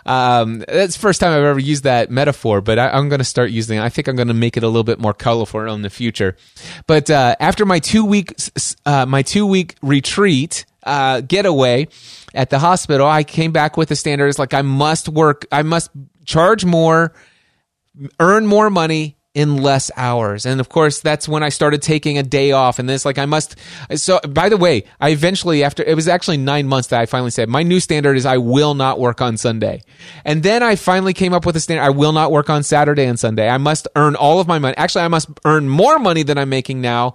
[0.05, 3.25] um, that's the first time I've ever used that metaphor, but I, am going to
[3.25, 3.81] start using it.
[3.81, 6.35] I think I'm going to make it a little bit more colorful in the future.
[6.87, 8.35] But uh, after my two week
[8.85, 11.87] uh, my two week retreat uh, getaway
[12.33, 15.89] at the hospital, I came back with the standards like I must work, I must
[16.25, 17.13] charge more,
[18.19, 20.45] earn more money, in less hours.
[20.45, 22.79] And of course, that's when I started taking a day off.
[22.79, 23.55] And this, like, I must.
[23.95, 27.31] So, by the way, I eventually, after it was actually nine months that I finally
[27.31, 29.83] said, my new standard is I will not work on Sunday.
[30.25, 33.05] And then I finally came up with a standard I will not work on Saturday
[33.05, 33.47] and Sunday.
[33.47, 34.75] I must earn all of my money.
[34.75, 37.13] Actually, I must earn more money than I'm making now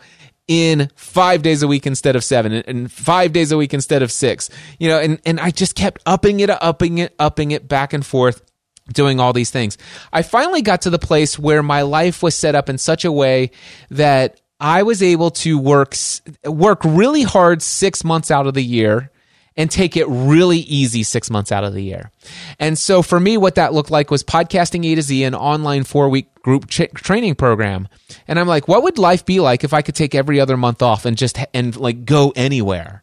[0.48, 4.12] in five days a week instead of seven and five days a week instead of
[4.12, 4.48] six
[4.78, 8.06] you know and, and i just kept upping it upping it upping it back and
[8.06, 8.42] forth
[8.92, 9.78] doing all these things.
[10.12, 13.12] I finally got to the place where my life was set up in such a
[13.12, 13.50] way
[13.90, 15.94] that I was able to work
[16.44, 19.10] work really hard 6 months out of the year
[19.58, 22.10] and take it really easy 6 months out of the year.
[22.58, 25.84] And so for me what that looked like was podcasting A to Z an online
[25.84, 27.88] 4-week group ch- training program.
[28.28, 30.80] And I'm like what would life be like if I could take every other month
[30.80, 33.02] off and just and like go anywhere?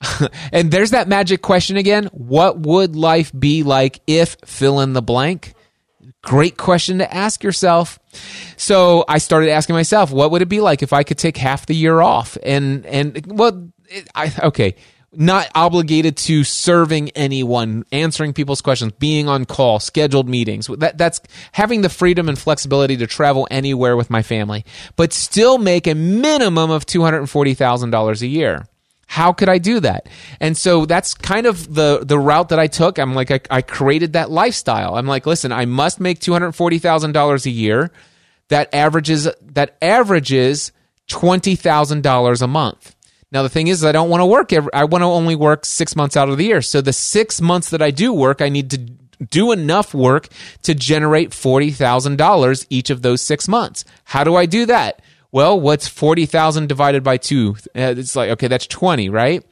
[0.52, 2.06] and there's that magic question again.
[2.12, 5.54] What would life be like if fill in the blank?
[6.22, 7.98] Great question to ask yourself.
[8.56, 11.66] So I started asking myself, what would it be like if I could take half
[11.66, 12.36] the year off?
[12.42, 14.74] And and well, it, I okay,
[15.12, 20.66] not obligated to serving anyone, answering people's questions, being on call, scheduled meetings.
[20.66, 21.20] That, that's
[21.52, 24.64] having the freedom and flexibility to travel anywhere with my family,
[24.96, 28.66] but still make a minimum of two hundred and forty thousand dollars a year.
[29.10, 30.06] How could I do that?
[30.38, 32.98] And so that's kind of the the route that I took.
[32.98, 34.96] I'm like I, I created that lifestyle.
[34.96, 37.90] I'm like, listen, I must make two hundred forty thousand dollars a year.
[38.48, 40.72] That averages that averages
[41.06, 42.94] twenty thousand dollars a month.
[43.32, 44.52] Now the thing is, I don't want to work.
[44.52, 46.60] Every, I want to only work six months out of the year.
[46.60, 48.78] So the six months that I do work, I need to
[49.24, 50.28] do enough work
[50.64, 53.86] to generate forty thousand dollars each of those six months.
[54.04, 55.00] How do I do that?
[55.30, 57.56] Well, what's 40,000 divided by 2?
[57.76, 59.44] Uh, It's like, okay, that's 20, right?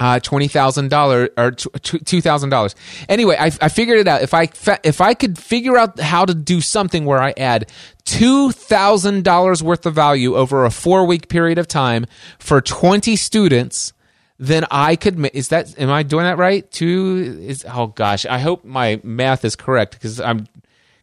[0.00, 2.74] Uh, twenty thousand dollars or two thousand dollars.
[3.10, 4.22] Anyway, I, I figured it out.
[4.22, 4.48] If I
[4.82, 7.70] if I could figure out how to do something where I add
[8.06, 12.06] two thousand dollars worth of value over a four week period of time
[12.38, 13.92] for twenty students,
[14.38, 15.22] then I could.
[15.34, 15.78] Is that?
[15.78, 16.68] Am I doing that right?
[16.70, 17.66] Two is.
[17.70, 20.46] Oh gosh, I hope my math is correct because I'm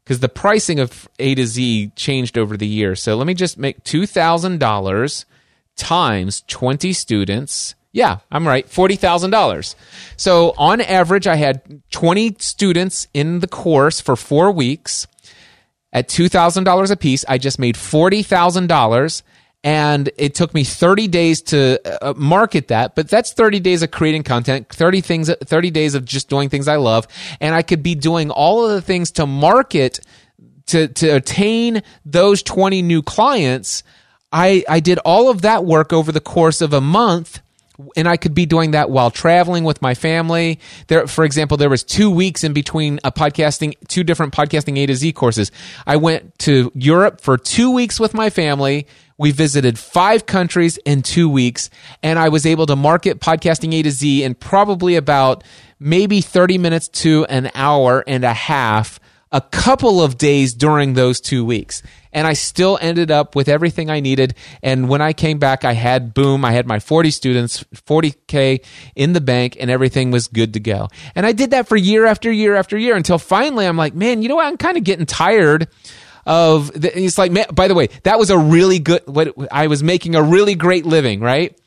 [0.10, 2.96] because the pricing of A to Z changed over the year.
[2.96, 5.28] So let me just make two thousand dollars
[5.76, 7.76] times twenty students.
[7.92, 8.68] Yeah, I'm right.
[8.68, 9.76] Forty thousand dollars.
[10.18, 15.06] So on average, I had twenty students in the course for four weeks
[15.94, 17.26] at $2,000 a piece.
[17.28, 19.22] I just made $40,000
[19.64, 23.92] and it took me 30 days to uh, market that, but that's 30 days of
[23.92, 27.08] creating content, 30 things 30 days of just doing things I love,
[27.42, 30.00] and I could be doing all of the things to market
[30.68, 33.84] to to attain those 20 new clients.
[34.32, 37.42] I I did all of that work over the course of a month
[37.96, 40.60] and I could be doing that while traveling with my family.
[40.88, 44.86] There, for example, there was two weeks in between a podcasting, two different podcasting A
[44.86, 45.52] to Z courses.
[45.88, 48.88] I went to Europe for two weeks with my family.
[49.20, 51.70] We visited five countries in two weeks,
[52.02, 55.44] and I was able to market podcasting A to Z in probably about
[55.78, 58.98] maybe 30 minutes to an hour and a half
[59.32, 61.84] a couple of days during those two weeks.
[62.14, 64.36] And I still ended up with everything I needed.
[64.64, 68.66] And when I came back, I had boom, I had my 40 students, 40K
[68.96, 70.88] in the bank, and everything was good to go.
[71.14, 74.22] And I did that for year after year after year until finally I'm like, man,
[74.22, 74.48] you know what?
[74.48, 75.68] I'm kind of getting tired
[76.30, 79.84] of the, it's like, by the way, that was a really good, what I was
[79.84, 81.60] making a really great living, right?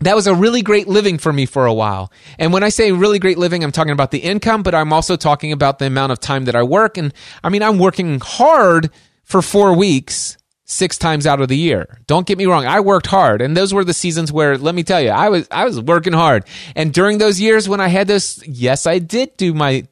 [0.00, 2.12] that was a really great living for me for a while.
[2.38, 5.16] And when I say really great living, I'm talking about the income, but I'm also
[5.16, 6.98] talking about the amount of time that I work.
[6.98, 8.90] And I mean, I'm working hard
[9.24, 10.36] for four weeks,
[10.66, 11.98] six times out of the year.
[12.06, 12.66] Don't get me wrong.
[12.66, 13.40] I worked hard.
[13.40, 16.12] And those were the seasons where, let me tell you, I was, I was working
[16.12, 16.44] hard.
[16.74, 19.86] And during those years when I had this, yes, I did do my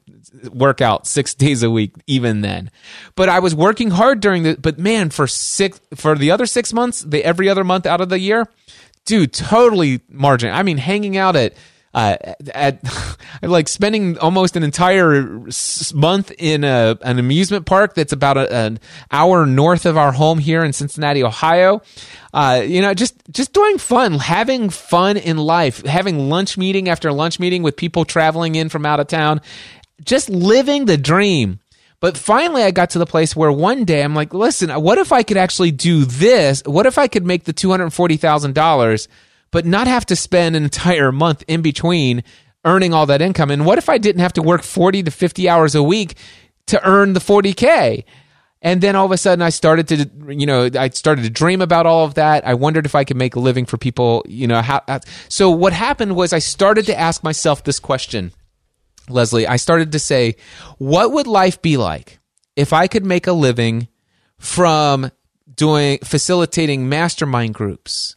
[0.51, 2.69] workout six days a week even then
[3.15, 6.73] but i was working hard during the but man for six for the other six
[6.73, 8.47] months the every other month out of the year
[9.05, 10.51] dude, totally margin.
[10.51, 11.53] I mean, hanging out at
[11.93, 12.17] uh,
[12.53, 12.81] at
[13.41, 15.45] like spending almost an entire
[15.93, 18.79] month in a, an amusement park that's about a, an
[19.11, 21.81] hour north of our home here in Cincinnati, Ohio.
[22.33, 27.13] Uh, you know, just just doing fun, having fun in life, having lunch meeting after
[27.13, 29.39] lunch meeting with people traveling in from out of town,
[30.03, 31.59] just living the dream.
[31.99, 35.11] But finally, I got to the place where one day I'm like, listen, what if
[35.11, 36.61] I could actually do this?
[36.65, 39.07] What if I could make the $240,000,
[39.51, 42.23] but not have to spend an entire month in between
[42.63, 43.49] earning all that income?
[43.49, 46.15] And what if I didn't have to work 40 to 50 hours a week
[46.67, 48.03] to earn the 40K?
[48.61, 51.61] And then all of a sudden, I started to, you know, I started to dream
[51.61, 52.45] about all of that.
[52.47, 54.61] I wondered if I could make a living for people, you know.
[54.61, 54.81] How,
[55.29, 58.31] so what happened was I started to ask myself this question.
[59.09, 60.35] Leslie, I started to say,
[60.77, 62.19] what would life be like
[62.55, 63.87] if I could make a living
[64.37, 65.11] from
[65.53, 68.15] doing facilitating mastermind groups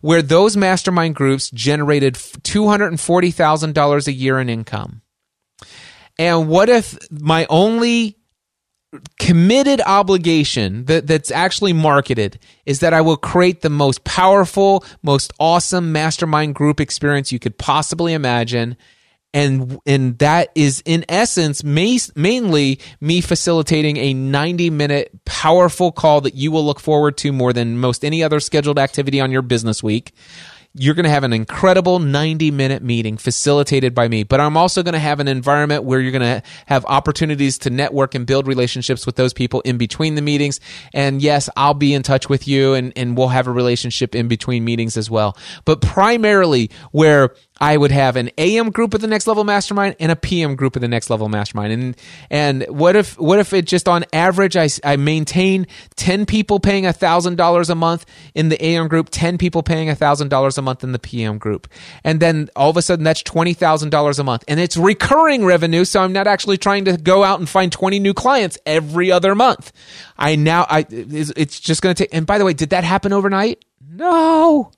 [0.00, 5.02] where those mastermind groups generated $240,000 a year in income?
[6.18, 8.18] And what if my only
[9.18, 15.32] committed obligation that, that's actually marketed is that I will create the most powerful, most
[15.40, 18.76] awesome mastermind group experience you could possibly imagine
[19.34, 26.22] and and that is in essence ma- mainly me facilitating a 90 minute powerful call
[26.22, 29.42] that you will look forward to more than most any other scheduled activity on your
[29.42, 30.12] business week.
[30.76, 34.22] You're going to have an incredible 90 minute meeting facilitated by me.
[34.22, 37.70] But i'm also going to have an environment where you're going to have opportunities to
[37.70, 40.60] network and build relationships with those people in between the meetings.
[40.92, 44.28] And yes i'll be in touch with you and, and we'll have a relationship in
[44.28, 45.36] between meetings as well.
[45.64, 50.10] But primarily where I would have an AM group of the next level mastermind and
[50.10, 51.72] a PM group of the next level mastermind.
[51.72, 51.96] And
[52.28, 56.90] and what if what if it just on average I, I maintain ten people paying
[56.92, 60.82] thousand dollars a month in the AM group, ten people paying thousand dollars a month
[60.82, 61.68] in the PM group,
[62.02, 65.44] and then all of a sudden that's twenty thousand dollars a month, and it's recurring
[65.44, 65.84] revenue.
[65.84, 69.36] So I'm not actually trying to go out and find twenty new clients every other
[69.36, 69.72] month.
[70.18, 72.12] I now I it's it's just going to take.
[72.12, 73.64] And by the way, did that happen overnight?
[73.88, 74.72] No,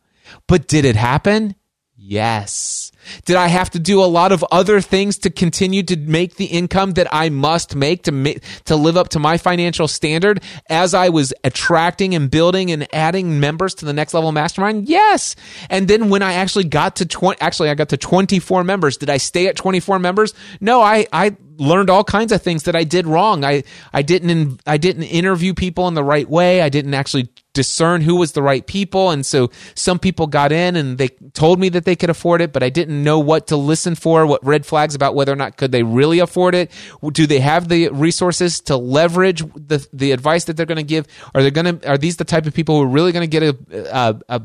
[0.47, 1.55] but did it happen?
[1.99, 2.93] Yes.
[3.25, 6.45] Did I have to do a lot of other things to continue to make the
[6.45, 10.93] income that I must make to make, to live up to my financial standard as
[10.93, 14.89] I was attracting and building and adding members to the next level mastermind?
[14.89, 15.37] Yes.
[15.71, 19.09] And then when I actually got to 20, actually I got to 24 members, did
[19.09, 20.35] I stay at 24 members?
[20.61, 23.45] No, I, I learned all kinds of things that I did wrong.
[23.45, 26.63] I, I didn't, I didn't interview people in the right way.
[26.63, 29.11] I didn't actually discern who was the right people.
[29.11, 32.53] And so some people got in and they told me that they could afford it,
[32.53, 35.57] but I didn't know what to listen for, what red flags about whether or not
[35.57, 36.71] could they really afford it.
[37.13, 41.07] Do they have the resources to leverage the, the advice that they're going to give?
[41.35, 43.41] Are they going to, are these the type of people who are really going to
[43.41, 43.57] get a,
[43.97, 44.43] a, a,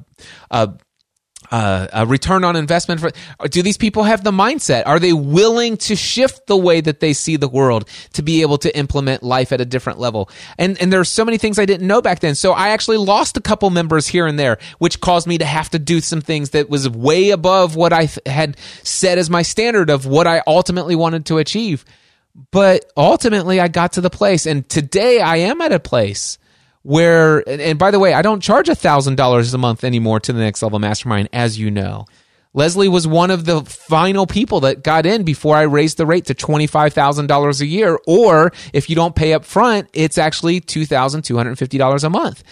[0.52, 0.74] a
[1.52, 3.12] uh, a return on investment for
[3.50, 4.84] do these people have the mindset?
[4.86, 8.58] Are they willing to shift the way that they see the world to be able
[8.60, 10.30] to implement life at a different level?
[10.58, 12.36] And and there are so many things i didn't know back then.
[12.36, 15.70] So i actually lost a couple members here and there which caused me to have
[15.72, 19.90] to do some things that was way above what i had set as my standard
[19.90, 21.84] of what i ultimately wanted to achieve.
[22.52, 26.38] But ultimately i got to the place and today i am at a place
[26.84, 30.20] where and, and by the way i don't charge a thousand dollars a month anymore
[30.20, 32.06] to the next level mastermind as you know
[32.54, 36.26] leslie was one of the final people that got in before i raised the rate
[36.26, 42.10] to $25000 a year or if you don't pay up front it's actually $2250 a
[42.10, 42.44] month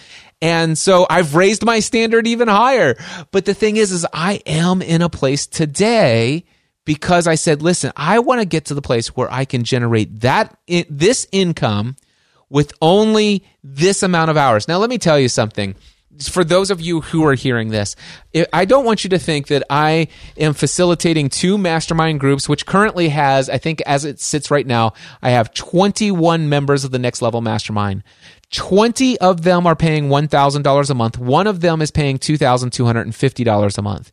[0.42, 2.96] and so I've raised my standard even higher.
[3.30, 6.44] But the thing is, is I am in a place today
[6.84, 10.20] because I said, listen, I want to get to the place where I can generate
[10.20, 11.96] that, this income
[12.50, 14.68] with only this amount of hours.
[14.68, 15.76] Now, let me tell you something.
[16.28, 17.96] For those of you who are hearing this,
[18.52, 23.08] I don't want you to think that I am facilitating two mastermind groups, which currently
[23.08, 24.92] has, I think as it sits right now,
[25.22, 28.02] I have 21 members of the next level mastermind.
[28.52, 31.18] 20 of them are paying $1,000 a month.
[31.18, 34.12] One of them is paying $2,250 a month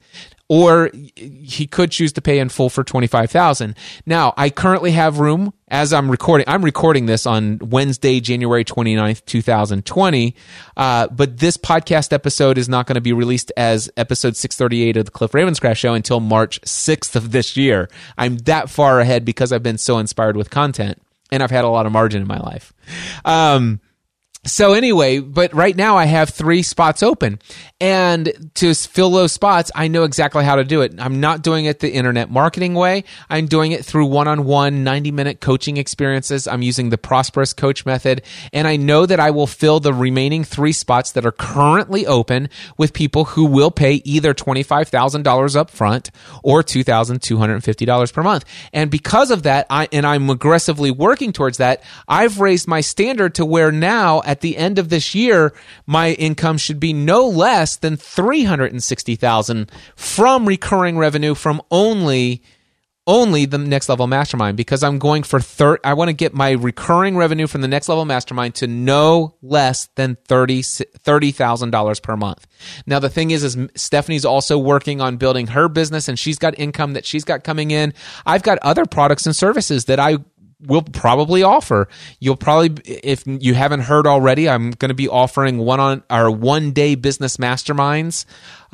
[0.50, 3.76] or he could choose to pay in full for 25,000.
[4.06, 6.46] Now, I currently have room as I'm recording.
[6.48, 10.36] I'm recording this on Wednesday, January 29th, 2020.
[10.78, 15.06] Uh, but this podcast episode is not going to be released as episode 638 of
[15.06, 17.90] the Cliff Ravenscraft show until March 6th of this year.
[18.18, 21.70] I'm that far ahead because I've been so inspired with content and I've had a
[21.70, 22.72] lot of margin in my life.
[23.26, 23.82] Um,
[24.48, 27.40] so anyway, but right now I have three spots open.
[27.80, 30.96] And to fill those spots, I know exactly how to do it.
[30.98, 33.04] I'm not doing it the internet marketing way.
[33.30, 36.48] I'm doing it through one-on-one 90 minute coaching experiences.
[36.48, 38.24] I'm using the prosperous coach method.
[38.52, 42.50] And I know that I will fill the remaining three spots that are currently open
[42.78, 46.10] with people who will pay either $25,000 up front
[46.42, 48.46] or $2,250 per month.
[48.74, 53.36] And because of that, I, and I'm aggressively working towards that, I've raised my standard
[53.36, 55.54] to where now at the end of this year,
[55.86, 62.42] my income should be no less than 360,000 from recurring revenue from only
[63.08, 65.80] only the next level mastermind because I'm going for third.
[65.84, 69.88] I want to get my recurring revenue from the next level mastermind to no less
[69.96, 72.46] than thirty thirty thousand dollars per month.
[72.86, 76.60] Now the thing is, is Stephanie's also working on building her business and she's got
[76.60, 77.94] income that she's got coming in.
[78.26, 80.18] I've got other products and services that I
[80.60, 81.88] will probably offer.
[82.20, 86.32] You'll probably, if you haven't heard already, I'm going to be offering one on our
[86.32, 88.26] one day business masterminds.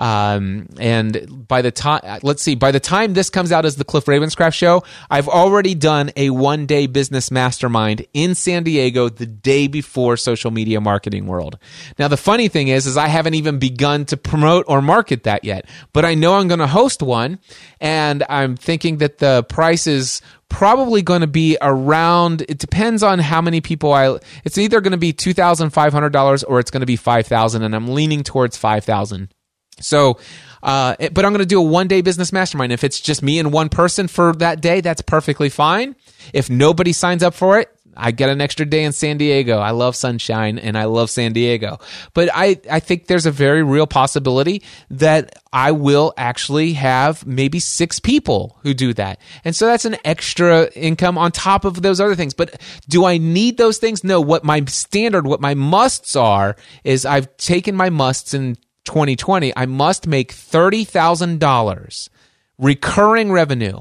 [0.04, 3.86] Um, and by the time, let's see, by the time this comes out as the
[3.86, 9.26] Cliff Ravenscraft show, I've already done a one day business mastermind in San Diego the
[9.26, 11.58] day before social media marketing world.
[11.98, 15.46] Now, the funny thing is, is I haven't even begun to promote or market that
[15.46, 17.40] yet, but I know I'm going to host one
[17.80, 23.18] and I'm thinking that the price is probably going to be around it depends on
[23.18, 26.96] how many people I it's either going to be $2500 or it's going to be
[26.96, 29.34] 5000 and I'm leaning towards 5000
[29.80, 30.18] so,
[30.62, 32.72] uh, but I'm going to do a one day business mastermind.
[32.72, 35.96] If it's just me and one person for that day, that's perfectly fine.
[36.34, 39.60] If nobody signs up for it, I get an extra day in San Diego.
[39.60, 41.80] I love sunshine and I love San Diego.
[42.14, 47.60] But I, I think there's a very real possibility that I will actually have maybe
[47.60, 49.20] six people who do that.
[49.46, 52.34] And so that's an extra income on top of those other things.
[52.34, 52.60] But
[52.90, 54.04] do I need those things?
[54.04, 54.22] No.
[54.22, 59.66] What my standard, what my musts are is I've taken my musts and 2020, I
[59.66, 62.10] must make $30,000
[62.58, 63.80] recurring revenue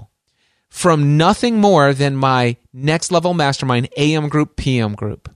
[0.68, 5.30] from nothing more than my next level mastermind AM group, PM group.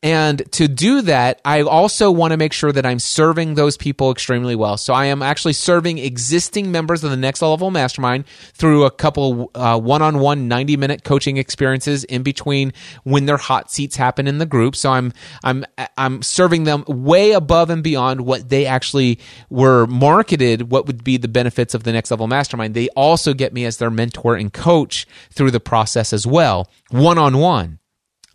[0.00, 4.12] And to do that, I also want to make sure that I'm serving those people
[4.12, 4.76] extremely well.
[4.76, 9.50] So I am actually serving existing members of the Next Level Mastermind through a couple
[9.56, 14.76] uh, one-on-one 90-minute coaching experiences in between when their hot seats happen in the group.
[14.76, 15.12] So I'm
[15.42, 15.64] I'm
[15.96, 19.18] I'm serving them way above and beyond what they actually
[19.50, 20.70] were marketed.
[20.70, 22.74] What would be the benefits of the Next Level Mastermind?
[22.74, 27.80] They also get me as their mentor and coach through the process as well, one-on-one.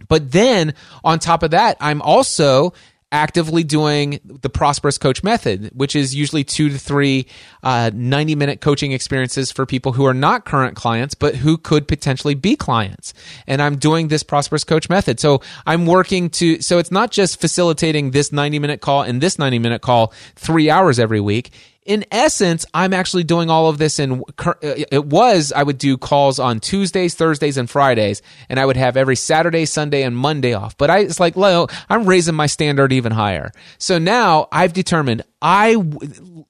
[0.08, 0.74] But then
[1.04, 2.74] on top of that, I'm also
[3.14, 7.28] actively doing the prosperous coach method which is usually two to three
[7.62, 11.88] uh, 90 minute coaching experiences for people who are not current clients but who could
[11.88, 13.14] potentially be clients.
[13.46, 15.20] And i'm doing this prosperous coach method.
[15.20, 19.38] So i'm working to so it's not just facilitating this 90 minute call and this
[19.38, 21.52] 90 minute call three hours every week
[21.86, 25.98] in essence, I'm actually doing all of this in, uh, it was, I would do
[25.98, 30.54] calls on Tuesdays, Thursdays, and Fridays, and I would have every Saturday, Sunday, and Monday
[30.54, 30.78] off.
[30.78, 33.52] But I, it's like, Leo, I'm raising my standard even higher.
[33.78, 35.76] So now I've determined, I,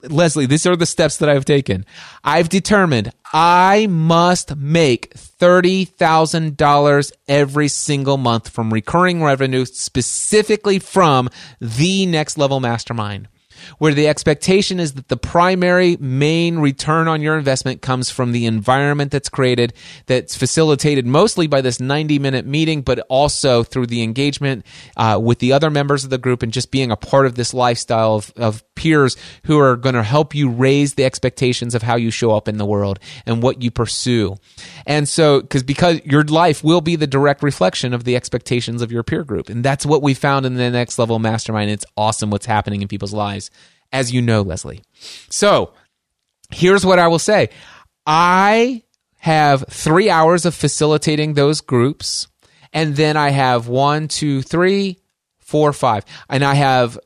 [0.04, 1.86] Leslie, these are the steps that I've taken.
[2.24, 11.30] I've determined I must make $30,000 every single month from recurring revenue, specifically from
[11.60, 13.28] the next level mastermind
[13.78, 18.46] where the expectation is that the primary main return on your investment comes from the
[18.46, 19.74] environment that's created,
[20.06, 24.66] that's facilitated mostly by this 90 minute meeting, but also through the engagement
[24.98, 27.54] uh, with the other members of the group and just being a part of this
[27.54, 29.16] lifestyle of, of peers
[29.46, 32.58] who are going to help you raise the expectations of how you show up in
[32.58, 34.36] the world and what you pursue.
[34.86, 38.92] And so, because because your life will be the direct reflection of the expectations of
[38.92, 41.70] your peer group, and that's what we found in the next level mastermind.
[41.70, 43.52] It's awesome what's happening in people's lives
[43.94, 44.82] as you know, Leslie.
[45.30, 45.72] So
[46.52, 47.50] here's what I will say
[48.06, 48.84] I
[49.18, 52.28] have three hours of facilitating those groups,
[52.74, 54.98] and then I have one, two, three,
[55.40, 57.00] four, five, and I have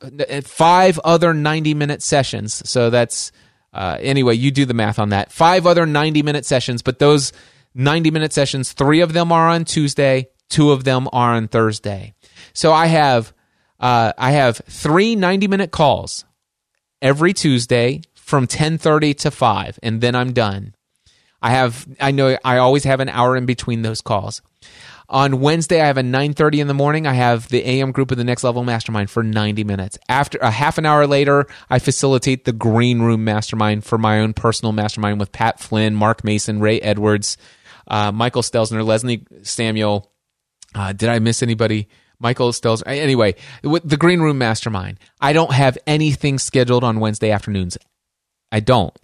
[0.44, 2.68] five other 90 minute sessions.
[2.68, 3.30] So that's,
[3.72, 5.30] uh, anyway, you do the math on that.
[5.30, 7.32] Five other 90 minute sessions, but those
[7.74, 12.14] 90 minute sessions, three of them are on Tuesday, two of them are on Thursday.
[12.54, 13.32] So I have,
[13.78, 16.24] uh, I have three 90 minute calls
[17.00, 20.74] every Tuesday from 10:30 to 5 and then I'm done.
[21.40, 24.42] I have I know I always have an hour in between those calls.
[25.08, 28.18] On Wednesday I have a 9:30 in the morning I have the AM group of
[28.18, 29.98] the next level mastermind for 90 minutes.
[30.08, 34.34] After a half an hour later I facilitate the green room mastermind for my own
[34.34, 37.36] personal mastermind with Pat Flynn, Mark Mason, Ray Edwards,
[37.86, 40.10] uh, Michael Stelzner, Leslie Samuel.
[40.74, 41.88] Uh, did I miss anybody?
[42.20, 42.82] Michael Stelz.
[42.86, 44.98] Anyway, with the Green Room Mastermind.
[45.20, 47.78] I don't have anything scheduled on Wednesday afternoons.
[48.50, 48.96] I don't.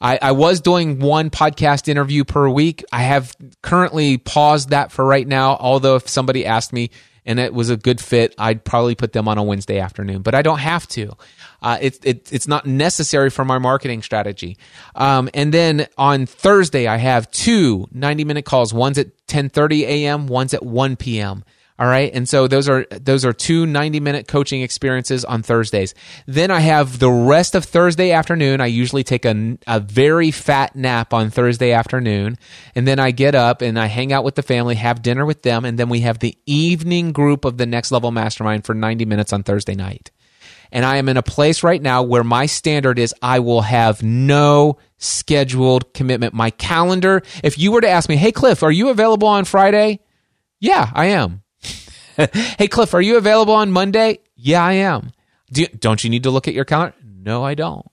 [0.00, 2.84] I, I was doing one podcast interview per week.
[2.92, 5.56] I have currently paused that for right now.
[5.56, 6.90] Although if somebody asked me
[7.26, 10.22] and it was a good fit, I'd probably put them on a Wednesday afternoon.
[10.22, 11.12] But I don't have to.
[11.60, 14.56] Uh, it, it, it's not necessary for my marketing strategy.
[14.94, 18.72] Um, and then on Thursday, I have two 90 minute calls.
[18.72, 20.26] One's at 10:30 a.m.
[20.28, 21.44] One's at 1 p.m.
[21.80, 22.10] All right.
[22.12, 25.94] And so those are those are two 90 minute coaching experiences on Thursdays.
[26.26, 28.60] Then I have the rest of Thursday afternoon.
[28.60, 32.36] I usually take a, a very fat nap on Thursday afternoon.
[32.74, 35.42] And then I get up and I hang out with the family, have dinner with
[35.42, 35.64] them.
[35.64, 39.32] And then we have the evening group of the next level mastermind for 90 minutes
[39.32, 40.10] on Thursday night.
[40.72, 44.02] And I am in a place right now where my standard is I will have
[44.02, 46.34] no scheduled commitment.
[46.34, 50.00] My calendar, if you were to ask me, Hey, Cliff, are you available on Friday?
[50.58, 51.42] Yeah, I am.
[52.58, 54.18] hey, Cliff, are you available on Monday?
[54.36, 55.12] Yeah, I am.
[55.52, 56.96] Do you, don't you need to look at your calendar?
[57.02, 57.86] No, I don't.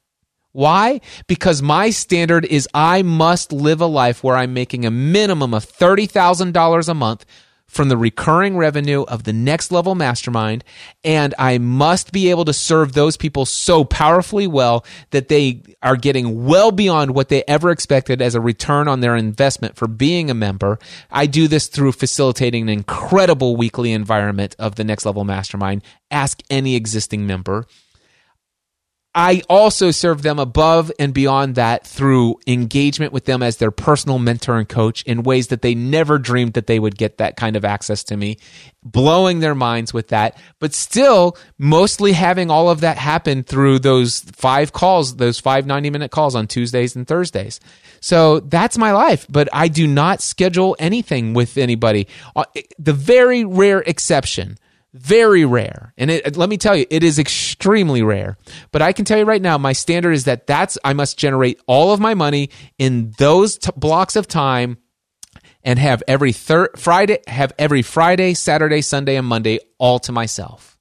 [0.52, 1.02] Why?
[1.28, 5.66] Because my standard is I must live a life where I'm making a minimum of
[5.66, 7.26] $30,000 a month
[7.68, 10.64] from the recurring revenue of the next level mastermind.
[11.04, 15.96] And I must be able to serve those people so powerfully well that they are
[15.96, 20.30] getting well beyond what they ever expected as a return on their investment for being
[20.30, 20.80] a member.
[21.12, 25.84] I do this through facilitating an incredible weekly environment of the next level mastermind.
[26.12, 27.66] Ask any existing member.
[29.18, 34.20] I also serve them above and beyond that through engagement with them as their personal
[34.20, 37.56] mentor and coach in ways that they never dreamed that they would get that kind
[37.56, 38.38] of access to me,
[38.84, 44.20] blowing their minds with that, but still mostly having all of that happen through those
[44.36, 47.62] five calls, those five 90 minute calls on Tuesdays and Thursdays.
[48.02, 52.10] So that's my life, but I do not schedule anything with anybody.
[52.36, 52.44] Uh,
[52.78, 54.58] the very rare exception
[54.96, 55.94] very rare.
[55.98, 58.38] And it, let me tell you, it is extremely rare.
[58.72, 61.60] But I can tell you right now, my standard is that that's, I must generate
[61.68, 64.78] all of my money in those t- blocks of time
[65.64, 70.78] and have every thir- Friday have every Friday, Saturday, Sunday and Monday all to myself.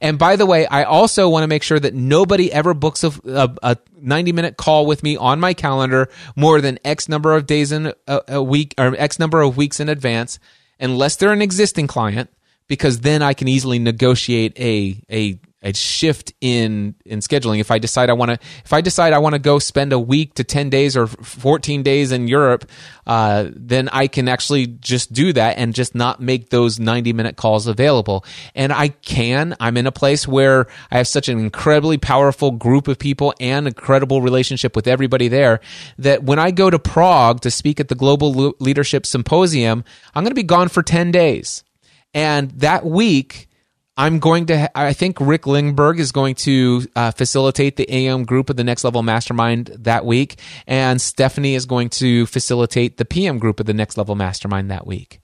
[0.00, 3.12] And by the way, I also want to make sure that nobody ever books a,
[3.26, 7.46] a, a 90 minute call with me on my calendar more than X number of
[7.46, 10.38] days in a, a week or X number of weeks in advance,
[10.78, 12.30] unless they're an existing client,
[12.68, 17.58] because then I can easily negotiate a, a a shift in in scheduling.
[17.58, 19.98] If I decide I want to, if I decide I want to go spend a
[19.98, 22.70] week to ten days or fourteen days in Europe,
[23.06, 27.36] uh, then I can actually just do that and just not make those ninety minute
[27.36, 28.24] calls available.
[28.54, 29.56] And I can.
[29.58, 33.66] I'm in a place where I have such an incredibly powerful group of people and
[33.66, 35.60] incredible relationship with everybody there
[35.98, 39.84] that when I go to Prague to speak at the Global Leadership Symposium,
[40.14, 41.64] I'm going to be gone for ten days.
[42.16, 43.46] And that week,
[43.98, 48.48] I'm going to, I think Rick Lingberg is going to uh, facilitate the AM group
[48.48, 50.40] of the Next Level Mastermind that week.
[50.66, 54.86] And Stephanie is going to facilitate the PM group of the Next Level Mastermind that
[54.86, 55.20] week.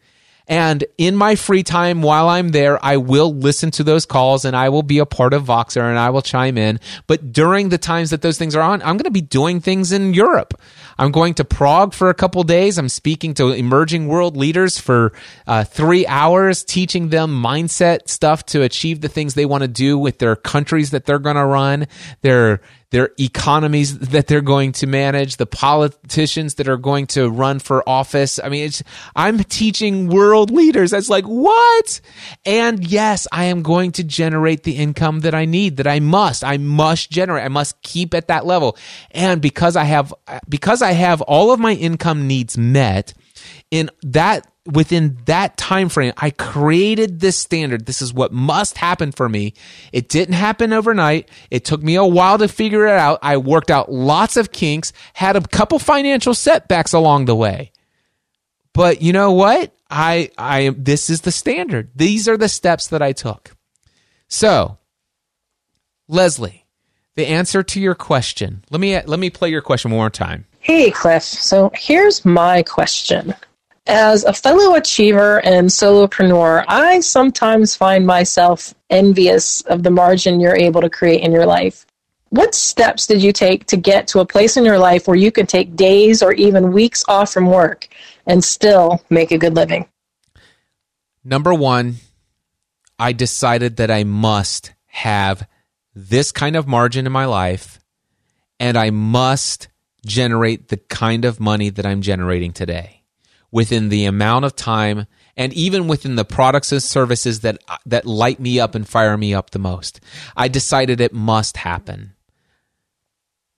[0.47, 4.55] And in my free time while I'm there, I will listen to those calls and
[4.55, 6.79] I will be a part of Voxer and I will chime in.
[7.07, 9.93] But during the times that those things are on, I'm going to be doing things
[9.93, 10.61] in Europe.
[11.03, 12.79] I'm going to Prague for a couple days.
[12.79, 15.13] I'm speaking to emerging world leaders for
[15.49, 19.99] uh, three hours, teaching them mindset stuff to achieve the things they want to do
[19.99, 21.89] with their countries that they're going to run,
[22.21, 22.61] their
[22.93, 27.87] their economies that they're going to manage, the politicians that are going to run for
[27.89, 28.39] office.
[28.39, 28.71] I mean,
[29.17, 30.91] I'm teaching world leaders.
[30.91, 32.01] That's like, what?
[32.45, 36.45] And yes, I am going to generate the income that I need, that I must,
[36.45, 37.45] I must generate.
[37.45, 38.77] I must keep at that level.
[39.11, 40.13] And because I have,
[40.47, 43.15] because I have all of my income needs met
[43.71, 47.87] in that within that time frame i created this standard.
[47.87, 49.55] This is what must happen for me.
[49.93, 51.29] It didn't happen overnight.
[51.51, 53.19] It took me a while to figure it out.
[53.23, 57.73] I worked out lots of kinks had a couple financial setbacks along the way.
[58.73, 59.73] But you know what?
[59.91, 61.91] I i this is the standard.
[61.95, 63.57] These are the steps that i took.
[64.29, 64.79] So
[66.09, 66.63] leslie
[67.15, 68.65] the answer to your question.
[68.71, 70.47] Let me let me play your question one more time.
[70.61, 71.23] Hey cliff.
[71.23, 73.35] So here's my question
[73.87, 80.57] as a fellow achiever and solopreneur, I sometimes find myself envious of the margin you're
[80.57, 81.87] able to create in your life.
[82.31, 85.31] What steps did you take to get to a place in your life where you
[85.31, 87.89] can take days or even weeks off from work
[88.27, 89.87] and still make a good living?
[91.25, 91.97] Number one,
[92.99, 95.47] I decided that I must have
[95.95, 97.81] this kind of margin in my life
[98.59, 99.69] and I must
[100.07, 103.02] generate the kind of money that I'm generating today
[103.53, 105.07] within the amount of time
[105.37, 109.33] and even within the products and services that that light me up and fire me
[109.33, 110.01] up the most.
[110.37, 112.15] I decided it must happen.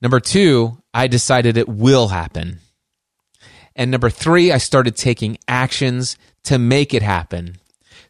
[0.03, 2.59] Number 2, I decided it will happen.
[3.75, 7.57] And number 3, I started taking actions to make it happen.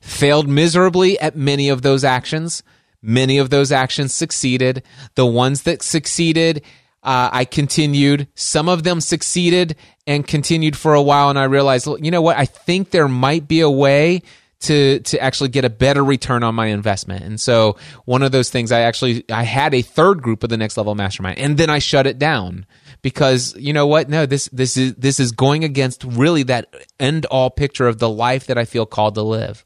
[0.01, 2.63] Failed miserably at many of those actions.
[3.01, 4.83] Many of those actions succeeded.
[5.15, 6.63] The ones that succeeded
[7.05, 8.29] uh, I continued.
[8.35, 9.77] Some of them succeeded
[10.07, 12.37] and continued for a while, and I realized, you know what?
[12.37, 14.23] I think there might be a way
[14.65, 17.23] to to actually get a better return on my investment.
[17.23, 20.57] And so one of those things I actually I had a third group of the
[20.57, 22.67] next level mastermind and then I shut it down
[23.03, 24.09] because you know what?
[24.09, 28.09] No, this this is this is going against really that end all picture of the
[28.09, 29.65] life that I feel called to live.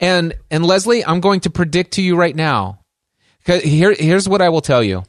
[0.00, 2.80] And and Leslie, I'm going to predict to you right now.
[3.44, 5.04] Here here's what I will tell you.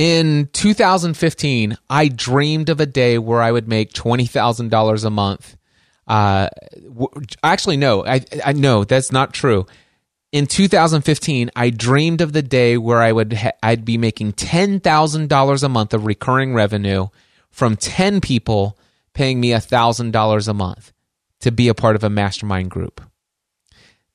[0.00, 5.58] In 2015, I dreamed of a day where I would make $20,000 a month.
[6.06, 6.48] Uh,
[7.42, 9.66] actually, no, I, I no, that's not true.
[10.32, 15.62] In 2015, I dreamed of the day where I would ha- I'd be making $10,000
[15.62, 17.08] a month of recurring revenue
[17.50, 18.78] from 10 people
[19.12, 20.94] paying me $1,000 a month
[21.40, 23.02] to be a part of a mastermind group.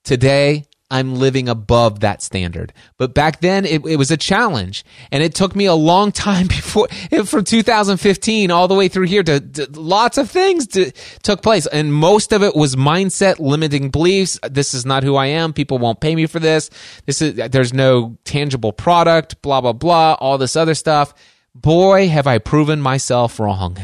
[0.04, 2.72] Today, I'm living above that standard.
[2.98, 6.48] But back then it, it was a challenge and it took me a long time
[6.48, 6.88] before
[7.26, 10.92] from 2015 all the way through here to, to lots of things to,
[11.24, 11.66] took place.
[11.68, 14.40] And most of it was mindset, limiting beliefs.
[14.50, 15.54] This is not who I am.
[15.54, 16.70] People won't pay me for this.
[17.06, 21.14] This is, there's no tangible product, blah, blah, blah, all this other stuff.
[21.56, 23.78] Boy, have I proven myself wrong.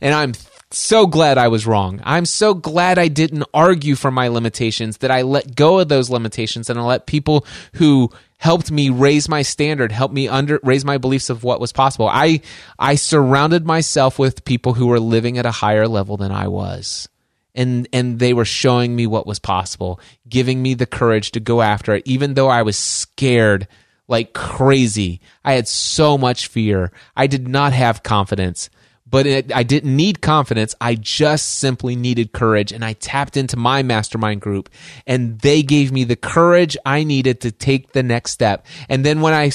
[0.00, 0.32] And I'm
[0.72, 2.00] so glad I was wrong.
[2.04, 6.10] I'm so glad I didn't argue for my limitations, that I let go of those
[6.10, 10.84] limitations and I let people who helped me raise my standard, help me under raise
[10.84, 12.08] my beliefs of what was possible.
[12.08, 12.40] I
[12.78, 17.08] I surrounded myself with people who were living at a higher level than I was.
[17.54, 21.62] And and they were showing me what was possible, giving me the courage to go
[21.62, 23.68] after it even though I was scared
[24.08, 25.20] like crazy.
[25.44, 26.90] I had so much fear.
[27.16, 28.68] I did not have confidence
[29.12, 30.74] but it, I didn't need confidence.
[30.80, 32.72] I just simply needed courage.
[32.72, 34.70] And I tapped into my mastermind group
[35.06, 38.66] and they gave me the courage I needed to take the next step.
[38.88, 39.52] And then when I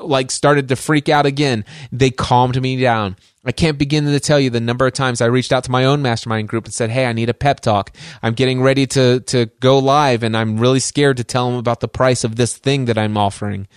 [0.00, 3.16] like started to freak out again, they calmed me down.
[3.44, 5.84] I can't begin to tell you the number of times I reached out to my
[5.84, 7.94] own mastermind group and said, Hey, I need a pep talk.
[8.22, 11.80] I'm getting ready to, to go live and I'm really scared to tell them about
[11.80, 13.68] the price of this thing that I'm offering.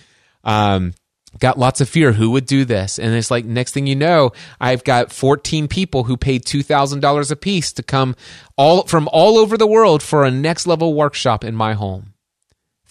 [0.42, 0.94] Um,
[1.38, 2.12] got lots of fear.
[2.12, 2.98] Who would do this?
[2.98, 7.36] And it's like, next thing you know, I've got 14 people who paid $2,000 a
[7.36, 8.16] piece to come
[8.56, 12.12] all from all over the world for a next level workshop in my home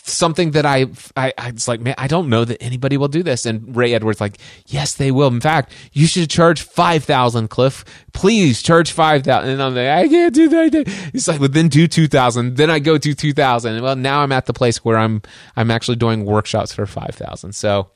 [0.04, 3.46] something that I, I, I like, man, I don't know that anybody will do this.
[3.46, 4.38] And Ray Edwards like,
[4.68, 5.28] yes, they will.
[5.28, 7.86] In fact, you should charge five thousand, Cliff.
[8.14, 9.52] Please charge five thousand.
[9.52, 10.88] And I'm like, I can't do that.
[11.12, 12.58] He's like, well, then do two thousand.
[12.58, 13.82] Then I go to two thousand.
[13.82, 15.22] Well, now I'm at the place where I'm,
[15.56, 17.54] I'm actually doing workshops for five thousand.
[17.54, 17.92] So,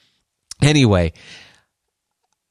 [0.61, 1.13] anyway,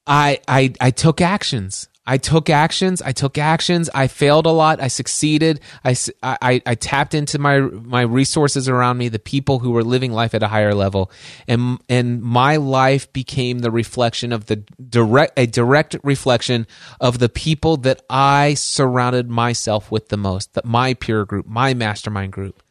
[0.07, 1.89] I, I, I took actions.
[2.07, 3.01] I took actions.
[3.01, 3.89] I took actions.
[3.93, 4.79] I failed a lot.
[4.79, 5.59] I succeeded.
[5.83, 10.11] I, I, I tapped into my my resources around me, the people who were living
[10.11, 11.11] life at a higher level,
[11.47, 14.57] and and my life became the reflection of the
[14.87, 16.67] direct a direct reflection
[17.01, 21.73] of the people that I surrounded myself with the most, that my peer group, my
[21.73, 22.61] mastermind group.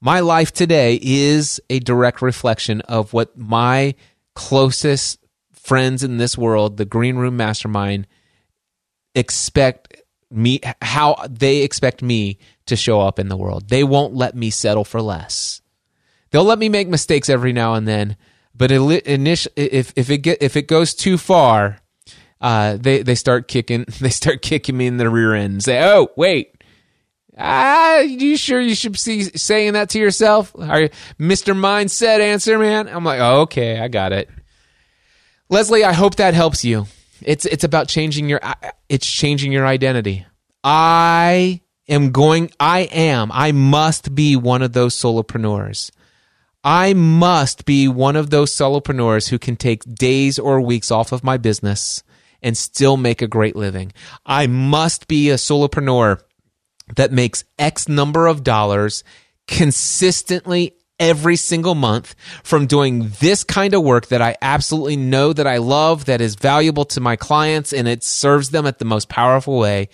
[0.00, 3.96] My life today is a direct reflection of what my
[4.38, 5.18] closest
[5.52, 8.06] friends in this world, the Green Room Mastermind
[9.16, 10.00] expect
[10.30, 13.68] me how they expect me to show up in the world.
[13.68, 15.60] They won't let me settle for less.
[16.30, 18.16] They'll let me make mistakes every now and then,
[18.54, 21.80] but initially, if if it get if it goes too far,
[22.40, 25.54] uh, they they start kicking they start kicking me in the rear end.
[25.54, 26.57] And say, oh wait,
[27.38, 30.52] ah, you sure you should be saying that to yourself?
[30.58, 32.88] Are you Mister Mindset answer man?
[32.88, 34.28] I'm like, oh, okay, I got it.
[35.48, 36.86] Leslie, I hope that helps you.
[37.22, 38.40] It's it's about changing your
[38.88, 40.26] it's changing your identity.
[40.62, 45.90] I am going I am I must be one of those solopreneurs.
[46.62, 51.24] I must be one of those solopreneurs who can take days or weeks off of
[51.24, 52.02] my business
[52.42, 53.92] and still make a great living.
[54.26, 56.20] I must be a solopreneur
[56.96, 59.04] that makes X number of dollars
[59.46, 65.46] consistently every single month from doing this kind of work that I absolutely know that
[65.46, 69.08] I love, that is valuable to my clients, and it serves them at the most
[69.08, 69.88] powerful way.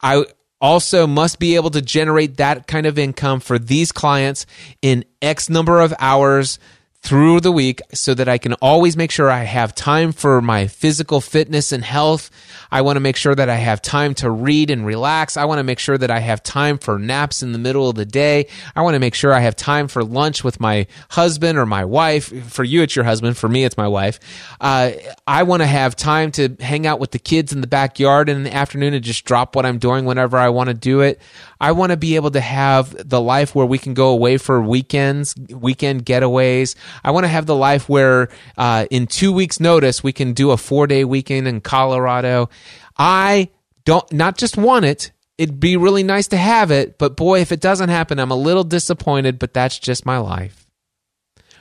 [0.00, 0.24] I
[0.60, 4.46] also must be able to generate that kind of income for these clients
[4.80, 6.58] in X number of hours
[7.04, 10.66] through the week so that I can always make sure I have time for my
[10.66, 12.30] physical fitness and health.
[12.72, 15.36] I want to make sure that I have time to read and relax.
[15.36, 17.96] I want to make sure that I have time for naps in the middle of
[17.96, 18.46] the day.
[18.74, 21.84] I want to make sure I have time for lunch with my husband or my
[21.84, 22.32] wife.
[22.50, 23.36] For you, it's your husband.
[23.36, 24.18] For me, it's my wife.
[24.58, 24.92] Uh,
[25.26, 28.44] I want to have time to hang out with the kids in the backyard in
[28.44, 31.20] the afternoon and just drop what I'm doing whenever I want to do it.
[31.64, 34.60] I want to be able to have the life where we can go away for
[34.60, 36.76] weekends, weekend getaways.
[37.02, 38.28] I want to have the life where
[38.58, 42.50] uh, in two weeks' notice we can do a four day weekend in Colorado.
[42.98, 43.48] I
[43.86, 45.10] don't not just want it.
[45.38, 48.36] It'd be really nice to have it, but boy, if it doesn't happen, I'm a
[48.36, 49.38] little disappointed.
[49.38, 50.66] But that's just my life.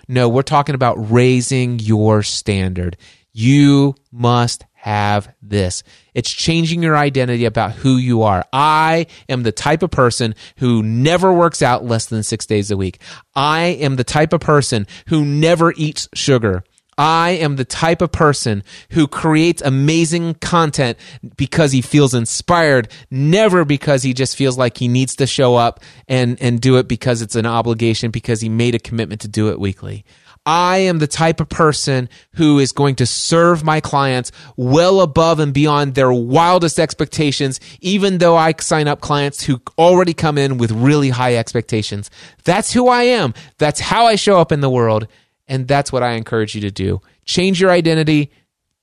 [0.09, 2.97] No, we're talking about raising your standard.
[3.31, 5.81] You must have this.
[6.13, 8.43] It's changing your identity about who you are.
[8.51, 12.75] I am the type of person who never works out less than six days a
[12.75, 12.99] week.
[13.33, 16.65] I am the type of person who never eats sugar.
[16.97, 20.97] I am the type of person who creates amazing content
[21.37, 25.79] because he feels inspired, never because he just feels like he needs to show up
[26.09, 29.49] and, and do it because it's an obligation, because he made a commitment to do
[29.49, 30.03] it weekly.
[30.45, 35.39] I am the type of person who is going to serve my clients well above
[35.39, 40.57] and beyond their wildest expectations, even though I sign up clients who already come in
[40.57, 42.11] with really high expectations.
[42.43, 43.33] That's who I am.
[43.57, 45.07] That's how I show up in the world.
[45.47, 47.01] And that's what I encourage you to do.
[47.25, 48.31] Change your identity,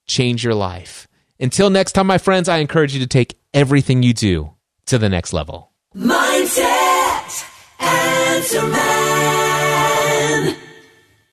[0.06, 1.08] change your life.
[1.38, 4.52] Until next time, my friends, I encourage you to take everything you do
[4.86, 5.72] to the next level.
[5.94, 7.44] Mindset,
[7.80, 10.56] answer man.